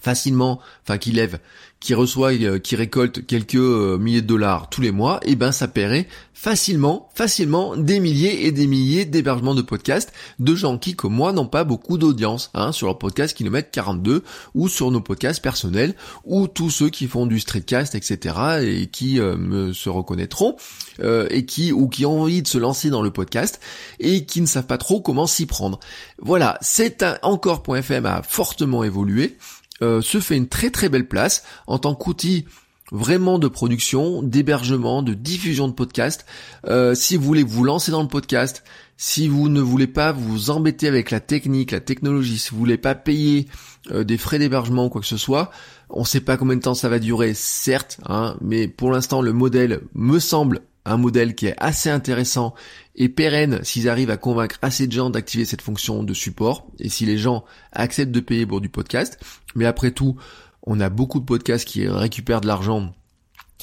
facilement, 0.00 0.60
enfin 0.82 0.98
qui 0.98 1.10
lève, 1.10 1.40
qui 1.84 1.92
reçoit, 1.92 2.32
euh, 2.32 2.58
qui 2.58 2.76
récolte 2.76 3.26
quelques 3.26 3.56
euh, 3.56 3.98
milliers 3.98 4.22
de 4.22 4.26
dollars 4.26 4.70
tous 4.70 4.80
les 4.80 4.90
mois, 4.90 5.20
et 5.22 5.32
eh 5.32 5.36
ben 5.36 5.52
ça 5.52 5.68
paierait 5.68 6.08
facilement, 6.32 7.10
facilement 7.14 7.76
des 7.76 8.00
milliers 8.00 8.46
et 8.46 8.52
des 8.52 8.66
milliers 8.66 9.04
d'hébergements 9.04 9.54
de 9.54 9.60
podcasts 9.60 10.10
de 10.38 10.54
gens 10.54 10.78
qui, 10.78 10.96
comme 10.96 11.12
moi, 11.12 11.32
n'ont 11.32 11.46
pas 11.46 11.62
beaucoup 11.62 11.98
d'audience 11.98 12.50
hein, 12.54 12.72
sur 12.72 12.86
leur 12.86 12.96
podcast 12.96 13.38
mettent 13.38 13.70
42 13.70 14.24
ou 14.54 14.68
sur 14.68 14.90
nos 14.90 15.02
podcasts 15.02 15.42
personnels 15.42 15.94
ou 16.24 16.48
tous 16.48 16.70
ceux 16.70 16.88
qui 16.88 17.06
font 17.06 17.26
du 17.26 17.38
streetcast, 17.38 17.94
etc. 17.94 18.34
et 18.62 18.86
qui 18.86 19.20
euh, 19.20 19.36
me 19.36 19.74
se 19.74 19.90
reconnaîtront 19.90 20.56
et 21.02 21.44
qui 21.44 21.72
ou 21.72 21.88
qui 21.88 22.06
ont 22.06 22.22
envie 22.22 22.40
de 22.40 22.46
se 22.46 22.56
lancer 22.56 22.88
dans 22.88 23.02
le 23.02 23.10
podcast 23.10 23.60
et 23.98 24.24
qui 24.24 24.40
ne 24.40 24.46
savent 24.46 24.66
pas 24.66 24.78
trop 24.78 25.00
comment 25.00 25.26
s'y 25.26 25.44
prendre. 25.44 25.80
Voilà, 26.18 26.56
c'est 26.62 27.02
un 27.02 27.18
encore.fm 27.22 28.06
a 28.06 28.22
fortement 28.22 28.84
évolué. 28.84 29.36
Euh, 29.82 30.00
se 30.00 30.20
fait 30.20 30.36
une 30.36 30.48
très 30.48 30.70
très 30.70 30.88
belle 30.88 31.08
place 31.08 31.42
en 31.66 31.78
tant 31.78 31.94
qu'outil 31.94 32.46
vraiment 32.92 33.38
de 33.38 33.48
production, 33.48 34.22
d'hébergement, 34.22 35.02
de 35.02 35.14
diffusion 35.14 35.68
de 35.68 35.72
podcast. 35.72 36.26
Euh, 36.66 36.94
si 36.94 37.16
vous 37.16 37.24
voulez 37.24 37.42
vous 37.42 37.64
lancer 37.64 37.90
dans 37.90 38.02
le 38.02 38.08
podcast, 38.08 38.62
si 38.96 39.26
vous 39.26 39.48
ne 39.48 39.60
voulez 39.60 39.86
pas 39.86 40.12
vous 40.12 40.50
embêter 40.50 40.86
avec 40.86 41.10
la 41.10 41.20
technique, 41.20 41.72
la 41.72 41.80
technologie, 41.80 42.38
si 42.38 42.50
vous 42.50 42.58
voulez 42.58 42.78
pas 42.78 42.94
payer 42.94 43.48
euh, 43.90 44.04
des 44.04 44.18
frais 44.18 44.38
d'hébergement 44.38 44.86
ou 44.86 44.88
quoi 44.90 45.00
que 45.00 45.06
ce 45.06 45.16
soit, 45.16 45.50
on 45.90 46.00
ne 46.00 46.06
sait 46.06 46.20
pas 46.20 46.36
combien 46.36 46.56
de 46.56 46.62
temps 46.62 46.74
ça 46.74 46.88
va 46.88 46.98
durer, 46.98 47.34
certes, 47.34 47.98
hein, 48.06 48.36
mais 48.40 48.68
pour 48.68 48.92
l'instant 48.92 49.22
le 49.22 49.32
modèle 49.32 49.80
me 49.94 50.18
semble 50.18 50.60
un 50.84 50.96
modèle 50.96 51.34
qui 51.34 51.46
est 51.46 51.56
assez 51.58 51.90
intéressant 51.90 52.54
et 52.94 53.08
pérenne 53.08 53.60
s'ils 53.62 53.88
arrivent 53.88 54.10
à 54.10 54.16
convaincre 54.16 54.58
assez 54.62 54.86
de 54.86 54.92
gens 54.92 55.10
d'activer 55.10 55.44
cette 55.44 55.62
fonction 55.62 56.02
de 56.02 56.14
support 56.14 56.66
et 56.78 56.88
si 56.88 57.06
les 57.06 57.18
gens 57.18 57.44
acceptent 57.72 58.12
de 58.12 58.20
payer 58.20 58.46
pour 58.46 58.60
du 58.60 58.68
podcast. 58.68 59.18
Mais 59.54 59.66
après 59.66 59.90
tout, 59.90 60.16
on 60.62 60.80
a 60.80 60.90
beaucoup 60.90 61.20
de 61.20 61.24
podcasts 61.24 61.66
qui 61.66 61.88
récupèrent 61.88 62.40
de 62.40 62.46
l'argent 62.46 62.92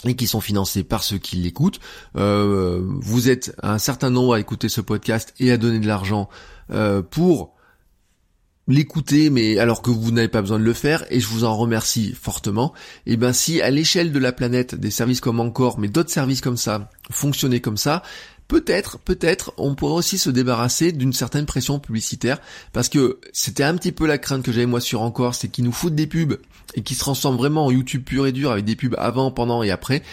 et 0.05 0.15
qui 0.15 0.27
sont 0.27 0.41
financés 0.41 0.83
par 0.83 1.03
ceux 1.03 1.17
qui 1.17 1.35
l'écoutent. 1.35 1.79
Euh, 2.15 2.81
vous 2.83 3.29
êtes 3.29 3.55
un 3.61 3.77
certain 3.77 4.09
nombre 4.09 4.33
à 4.33 4.39
écouter 4.39 4.69
ce 4.69 4.81
podcast 4.81 5.33
et 5.39 5.51
à 5.51 5.57
donner 5.57 5.79
de 5.79 5.87
l'argent 5.87 6.29
euh, 6.71 7.01
pour 7.01 7.53
l'écouter, 8.71 9.29
mais 9.29 9.59
alors 9.59 9.81
que 9.81 9.91
vous 9.91 10.11
n'avez 10.11 10.27
pas 10.27 10.41
besoin 10.41 10.59
de 10.59 10.63
le 10.63 10.73
faire, 10.73 11.05
et 11.09 11.19
je 11.19 11.27
vous 11.27 11.43
en 11.43 11.55
remercie 11.55 12.15
fortement, 12.19 12.73
et 13.05 13.13
eh 13.13 13.17
ben 13.17 13.33
si 13.33 13.61
à 13.61 13.69
l'échelle 13.69 14.11
de 14.11 14.19
la 14.19 14.31
planète, 14.31 14.75
des 14.75 14.91
services 14.91 15.21
comme 15.21 15.39
encore, 15.39 15.79
mais 15.79 15.87
d'autres 15.87 16.09
services 16.09 16.41
comme 16.41 16.57
ça, 16.57 16.89
fonctionnaient 17.09 17.61
comme 17.61 17.77
ça, 17.77 18.03
peut-être, 18.47 18.99
peut-être, 18.99 19.53
on 19.57 19.75
pourrait 19.75 19.93
aussi 19.93 20.17
se 20.17 20.29
débarrasser 20.29 20.91
d'une 20.91 21.13
certaine 21.13 21.45
pression 21.45 21.79
publicitaire, 21.79 22.39
parce 22.73 22.89
que 22.89 23.19
c'était 23.31 23.63
un 23.63 23.75
petit 23.75 23.91
peu 23.91 24.05
la 24.05 24.17
crainte 24.17 24.43
que 24.43 24.51
j'avais 24.51 24.65
moi 24.65 24.81
sur 24.81 25.01
encore, 25.01 25.35
c'est 25.35 25.47
qu'ils 25.47 25.63
nous 25.63 25.71
foutent 25.71 25.95
des 25.95 26.07
pubs, 26.07 26.37
et 26.75 26.81
qu'ils 26.81 26.95
se 26.95 27.01
transforment 27.01 27.37
vraiment 27.37 27.65
en 27.65 27.71
YouTube 27.71 28.03
pur 28.03 28.27
et 28.27 28.31
dur, 28.31 28.51
avec 28.51 28.65
des 28.65 28.75
pubs 28.75 28.95
avant, 28.97 29.31
pendant 29.31 29.63
et 29.63 29.71
après, 29.71 30.03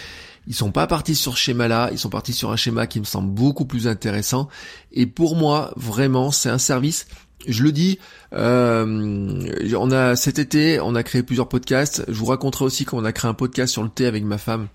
ils 0.49 0.55
sont 0.55 0.73
pas 0.73 0.87
partis 0.87 1.15
sur 1.15 1.37
ce 1.37 1.43
schéma-là, 1.43 1.91
ils 1.93 1.99
sont 1.99 2.09
partis 2.09 2.33
sur 2.33 2.51
un 2.51 2.57
schéma 2.57 2.87
qui 2.87 3.01
me 3.01 3.05
semble 3.05 3.31
beaucoup 3.31 3.67
plus 3.67 3.87
intéressant. 3.87 4.49
Et 4.93 5.07
pour 5.07 5.37
moi, 5.37 5.75
vraiment, 5.77 6.31
c'est 6.31 6.49
un 6.49 6.59
service 6.59 7.07
je 7.47 7.63
le 7.63 7.73
dis, 7.73 7.99
euh, 8.33 9.75
on 9.77 9.91
a 9.91 10.17
cet 10.17 10.39
été, 10.39 10.81
on 10.81 10.95
a 10.95 11.03
créé 11.03 11.23
plusieurs 11.23 11.49
podcasts. 11.49 12.05
Je 12.09 12.15
vous 12.15 12.27
raconterai 12.27 12.65
aussi 12.65 12.85
qu'on 12.85 13.05
a 13.05 13.13
créé 13.13 13.31
un 13.31 13.35
podcast 13.35 13.73
sur 13.73 13.83
le 13.83 13.89
thé 13.89 14.07
avec 14.07 14.25
ma 14.25 14.39
femme 14.39 14.69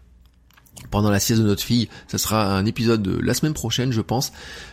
pendant 0.89 1.09
la 1.09 1.19
sieste 1.19 1.41
de 1.41 1.47
notre 1.47 1.63
fille. 1.63 1.89
Ça 2.07 2.17
sera 2.17 2.55
un 2.55 2.65
épisode 2.65 3.01
de 3.01 3.19
la 3.19 3.33
semaine 3.33 3.53
prochaine, 3.53 3.91
je 3.91 4.01
pense. 4.01 4.31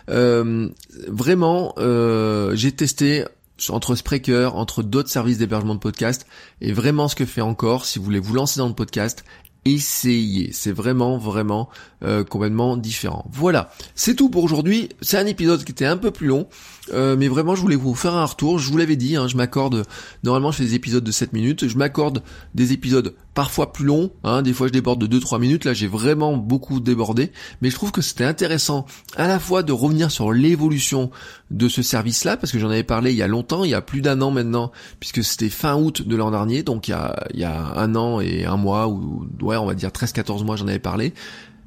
Euh, 0.09 0.69
vraiment, 1.09 1.75
euh, 1.79 2.55
j'ai 2.55 2.73
testé 2.73 3.25
entre 3.69 3.95
Spreaker, 3.95 4.57
entre 4.57 4.83
d'autres 4.83 5.11
services 5.11 5.39
d'hébergement 5.39 5.75
de 5.75 5.81
podcast, 5.81 6.27
et 6.61 6.73
vraiment 6.73 7.09
ce 7.09 7.15
que 7.15 7.27
fait 7.27 7.43
encore, 7.43 7.85
si 7.85 7.99
vous 7.99 8.05
voulez 8.07 8.19
vous 8.19 8.35
lancer 8.35 8.59
dans 8.59 8.69
le 8.69 8.75
podcast, 8.75 9.25
essayez. 9.65 10.51
C'est 10.53 10.73
vraiment, 10.73 11.19
vraiment 11.19 11.69
euh, 12.03 12.25
complètement 12.25 12.77
différent. 12.77 13.27
Voilà, 13.33 13.71
c'est 13.95 14.15
tout 14.15 14.31
pour 14.31 14.45
aujourd'hui. 14.45 14.89
C'est 15.01 15.19
un 15.19 15.27
épisode 15.27 15.65
qui 15.65 15.73
était 15.73 15.87
un 15.87 15.97
peu 15.97 16.11
plus 16.11 16.27
long, 16.27 16.49
euh, 16.93 17.17
mais 17.19 17.29
vraiment 17.29 17.55
je 17.55 17.61
voulais 17.61 17.77
vous 17.77 17.95
faire 17.95 18.15
un 18.15 18.25
retour. 18.25 18.59
Je 18.59 18.71
vous 18.71 18.79
l'avais 18.79 18.97
dit, 18.97 19.17
hein, 19.17 19.29
je 19.29 19.37
m'accorde, 19.37 19.85
normalement 20.25 20.51
je 20.51 20.59
fais 20.59 20.65
des 20.65 20.75
épisodes 20.75 21.05
de 21.05 21.11
7 21.13 21.33
minutes, 21.33 21.69
je 21.69 21.77
m'accorde 21.77 22.23
des 22.55 22.73
épisodes 22.73 23.15
parfois 23.35 23.73
plus 23.73 23.85
longs, 23.85 24.11
hein, 24.25 24.43
des 24.43 24.53
fois 24.53 24.67
je 24.67 24.73
déborde 24.73 25.05
de 25.07 25.19
2-3 25.19 25.41
minutes, 25.41 25.65
là 25.65 25.73
j'ai 25.73 25.87
vraiment 25.87 26.37
beaucoup 26.37 26.81
débordé, 26.81 27.33
mais 27.61 27.71
je 27.71 27.75
trouve 27.75 27.93
que 27.93 28.03
c'était 28.03 28.25
intéressant 28.25 28.87
à 29.17 29.29
la 29.29 29.39
fois 29.39 29.63
de 29.63 29.73
revenir 29.73 30.11
sur 30.11 30.33
l'évolution 30.33 31.11
de 31.51 31.69
ce 31.69 31.83
service-là, 31.83 32.37
parce 32.37 32.53
que 32.53 32.59
j'en 32.59 32.71
avais 32.71 32.83
parlé 32.83 33.13
il 33.13 33.17
y 33.17 33.23
a 33.23 33.29
longtemps, 33.29 33.65
il 33.65 33.71
y 33.71 33.75
a 33.75 33.83
plus 33.83 34.01
d'un 34.01 34.21
an 34.21 34.31
maintenant, 34.31 34.73
puisque 34.99 35.23
c'était 35.23 35.49
fin 35.49 35.77
août 35.77 36.03
de 36.03 36.17
l'an 36.17 36.31
dernier, 36.31 36.63
donc 36.63 36.89
il 36.89 36.93
y, 36.93 36.95
a, 36.95 37.27
il 37.35 37.41
y 37.41 37.45
a 37.45 37.73
un 37.77 37.95
an 37.95 38.21
et 38.21 38.45
un 38.45 38.57
mois, 38.57 38.89
ou 38.89 39.29
ouais 39.43 39.57
on 39.57 39.67
va 39.67 39.75
dire 39.75 39.91
13-14 39.91 40.45
mois 40.45 40.57
j'en 40.57 40.69
avais 40.69 40.79
parlé. 40.79 41.15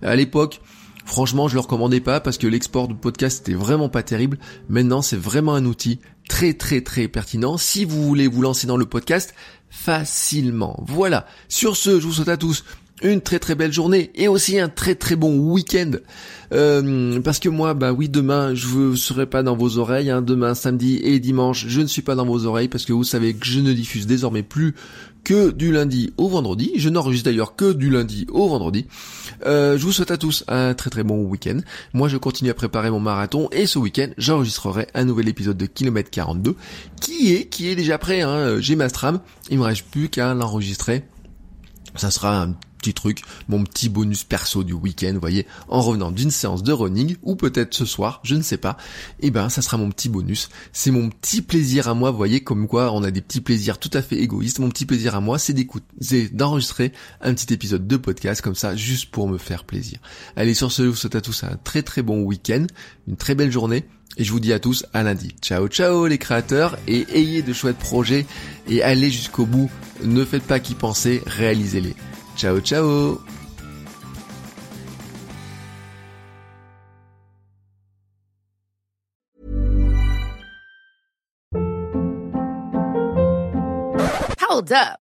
À 0.01 0.15
l'époque, 0.15 0.61
franchement, 1.05 1.47
je 1.47 1.55
le 1.55 1.59
recommandais 1.61 1.99
pas 1.99 2.19
parce 2.19 2.37
que 2.37 2.47
l'export 2.47 2.87
de 2.87 2.93
podcast 2.93 3.41
était 3.41 3.57
vraiment 3.57 3.89
pas 3.89 4.03
terrible. 4.03 4.37
Maintenant, 4.69 5.01
c'est 5.01 5.17
vraiment 5.17 5.55
un 5.55 5.65
outil 5.65 5.99
très 6.29 6.53
très 6.53 6.81
très 6.81 7.07
pertinent 7.07 7.57
si 7.57 7.85
vous 7.85 8.03
voulez 8.03 8.27
vous 8.27 8.41
lancer 8.41 8.67
dans 8.67 8.77
le 8.77 8.85
podcast 8.85 9.33
facilement. 9.69 10.83
Voilà. 10.87 11.25
Sur 11.49 11.75
ce, 11.75 11.99
je 11.99 12.05
vous 12.05 12.13
souhaite 12.13 12.29
à 12.29 12.37
tous 12.37 12.63
une 13.01 13.21
très 13.21 13.39
très 13.39 13.55
belle 13.55 13.73
journée 13.73 14.11
et 14.15 14.27
aussi 14.27 14.59
un 14.59 14.69
très 14.69 14.95
très 14.95 15.15
bon 15.15 15.37
week-end. 15.37 15.91
Euh, 16.53 17.19
parce 17.21 17.39
que 17.39 17.49
moi, 17.49 17.73
bah 17.73 17.91
oui, 17.91 18.09
demain, 18.09 18.53
je 18.53 18.91
ne 18.91 18.95
serai 18.95 19.25
pas 19.25 19.41
dans 19.41 19.55
vos 19.55 19.77
oreilles. 19.77 20.11
Hein. 20.11 20.21
Demain, 20.21 20.53
samedi 20.53 20.99
et 21.03 21.19
dimanche, 21.19 21.65
je 21.67 21.81
ne 21.81 21.87
suis 21.87 22.03
pas 22.03 22.15
dans 22.15 22.25
vos 22.25 22.45
oreilles 22.45 22.67
parce 22.67 22.85
que 22.85 22.93
vous 22.93 23.03
savez 23.03 23.33
que 23.33 23.45
je 23.45 23.59
ne 23.59 23.73
diffuse 23.73 24.05
désormais 24.05 24.43
plus 24.43 24.75
que 25.23 25.51
du 25.51 25.71
lundi 25.71 26.13
au 26.17 26.27
vendredi. 26.27 26.71
Je 26.75 26.89
n'enregistre 26.89 27.29
d'ailleurs 27.29 27.55
que 27.55 27.73
du 27.73 27.89
lundi 27.89 28.27
au 28.29 28.47
vendredi. 28.47 28.85
Euh, 29.45 29.77
je 29.77 29.83
vous 29.85 29.91
souhaite 29.91 30.11
à 30.11 30.17
tous 30.17 30.43
un 30.47 30.73
très 30.73 30.89
très 30.89 31.03
bon 31.03 31.23
week-end. 31.23 31.59
Moi, 31.93 32.07
je 32.07 32.17
continue 32.17 32.49
à 32.49 32.53
préparer 32.53 32.91
mon 32.91 32.99
marathon 32.99 33.49
et 33.51 33.65
ce 33.65 33.79
week-end, 33.79 34.09
j'enregistrerai 34.17 34.87
un 34.93 35.05
nouvel 35.05 35.29
épisode 35.29 35.57
de 35.57 35.65
Kilomètre 35.65 36.11
42 36.11 36.55
qui 37.01 37.33
est 37.33 37.45
qui 37.45 37.69
est 37.69 37.75
déjà 37.75 37.97
prêt. 37.97 38.21
Hein. 38.21 38.59
J'ai 38.59 38.75
ma 38.75 38.89
stram. 38.89 39.19
Il 39.49 39.59
me 39.59 39.63
reste 39.63 39.85
plus 39.89 40.09
qu'à 40.09 40.33
l'enregistrer. 40.33 41.03
Ça 41.95 42.11
sera 42.11 42.41
un 42.41 42.55
petit 42.83 42.93
truc, 42.93 43.21
mon 43.47 43.63
petit 43.63 43.87
bonus 43.87 44.23
perso 44.25 44.63
du 44.63 44.73
week-end, 44.73 45.15
voyez, 45.19 45.47
en 45.69 45.81
revenant 45.81 46.11
d'une 46.11 46.31
séance 46.31 46.63
de 46.63 46.73
running, 46.73 47.15
ou 47.23 47.35
peut-être 47.35 47.73
ce 47.73 47.85
soir, 47.85 48.19
je 48.23 48.35
ne 48.35 48.41
sais 48.41 48.57
pas, 48.57 48.77
et 49.21 49.27
eh 49.27 49.31
ben 49.31 49.47
ça 49.47 49.61
sera 49.61 49.77
mon 49.77 49.89
petit 49.89 50.09
bonus. 50.09 50.49
C'est 50.73 50.91
mon 50.91 51.09
petit 51.09 51.41
plaisir 51.41 51.87
à 51.87 51.93
moi, 51.93 52.11
voyez, 52.11 52.41
comme 52.41 52.67
quoi 52.67 52.91
on 52.91 53.03
a 53.03 53.11
des 53.11 53.21
petits 53.21 53.39
plaisirs 53.39 53.77
tout 53.77 53.91
à 53.93 54.01
fait 54.01 54.17
égoïstes. 54.17 54.59
Mon 54.59 54.69
petit 54.69 54.85
plaisir 54.85 55.15
à 55.15 55.21
moi, 55.21 55.39
c'est 55.39 55.53
d'écouter, 55.53 56.29
d'enregistrer 56.33 56.91
un 57.21 57.33
petit 57.33 57.53
épisode 57.53 57.87
de 57.87 57.97
podcast 57.97 58.41
comme 58.41 58.55
ça, 58.55 58.75
juste 58.75 59.11
pour 59.11 59.29
me 59.29 59.37
faire 59.37 59.63
plaisir. 59.63 59.99
Allez, 60.35 60.53
sur 60.53 60.71
ce, 60.71 60.83
je 60.83 60.89
vous 60.89 60.95
souhaite 60.95 61.15
à 61.15 61.21
tous 61.21 61.43
un 61.45 61.57
très 61.63 61.83
très 61.83 62.01
bon 62.01 62.23
week-end, 62.23 62.67
une 63.07 63.15
très 63.15 63.33
belle 63.33 63.51
journée, 63.51 63.85
et 64.17 64.23
je 64.23 64.31
vous 64.31 64.39
dis 64.39 64.53
à 64.53 64.59
tous 64.59 64.85
à 64.93 65.03
lundi. 65.03 65.35
Ciao 65.41 65.67
ciao 65.67 66.05
les 66.05 66.17
créateurs 66.17 66.77
et 66.87 67.05
ayez 67.13 67.41
de 67.41 67.53
chouettes 67.53 67.77
projets 67.77 68.25
et 68.67 68.83
allez 68.83 69.09
jusqu'au 69.09 69.45
bout. 69.45 69.69
Ne 70.03 70.23
faites 70.25 70.43
pas 70.43 70.59
qu'y 70.59 70.75
penser, 70.75 71.21
réalisez-les. 71.25 71.95
Ciao, 72.35 72.59
ciao 72.59 73.21
Hold 84.39 84.71
up. 84.71 85.02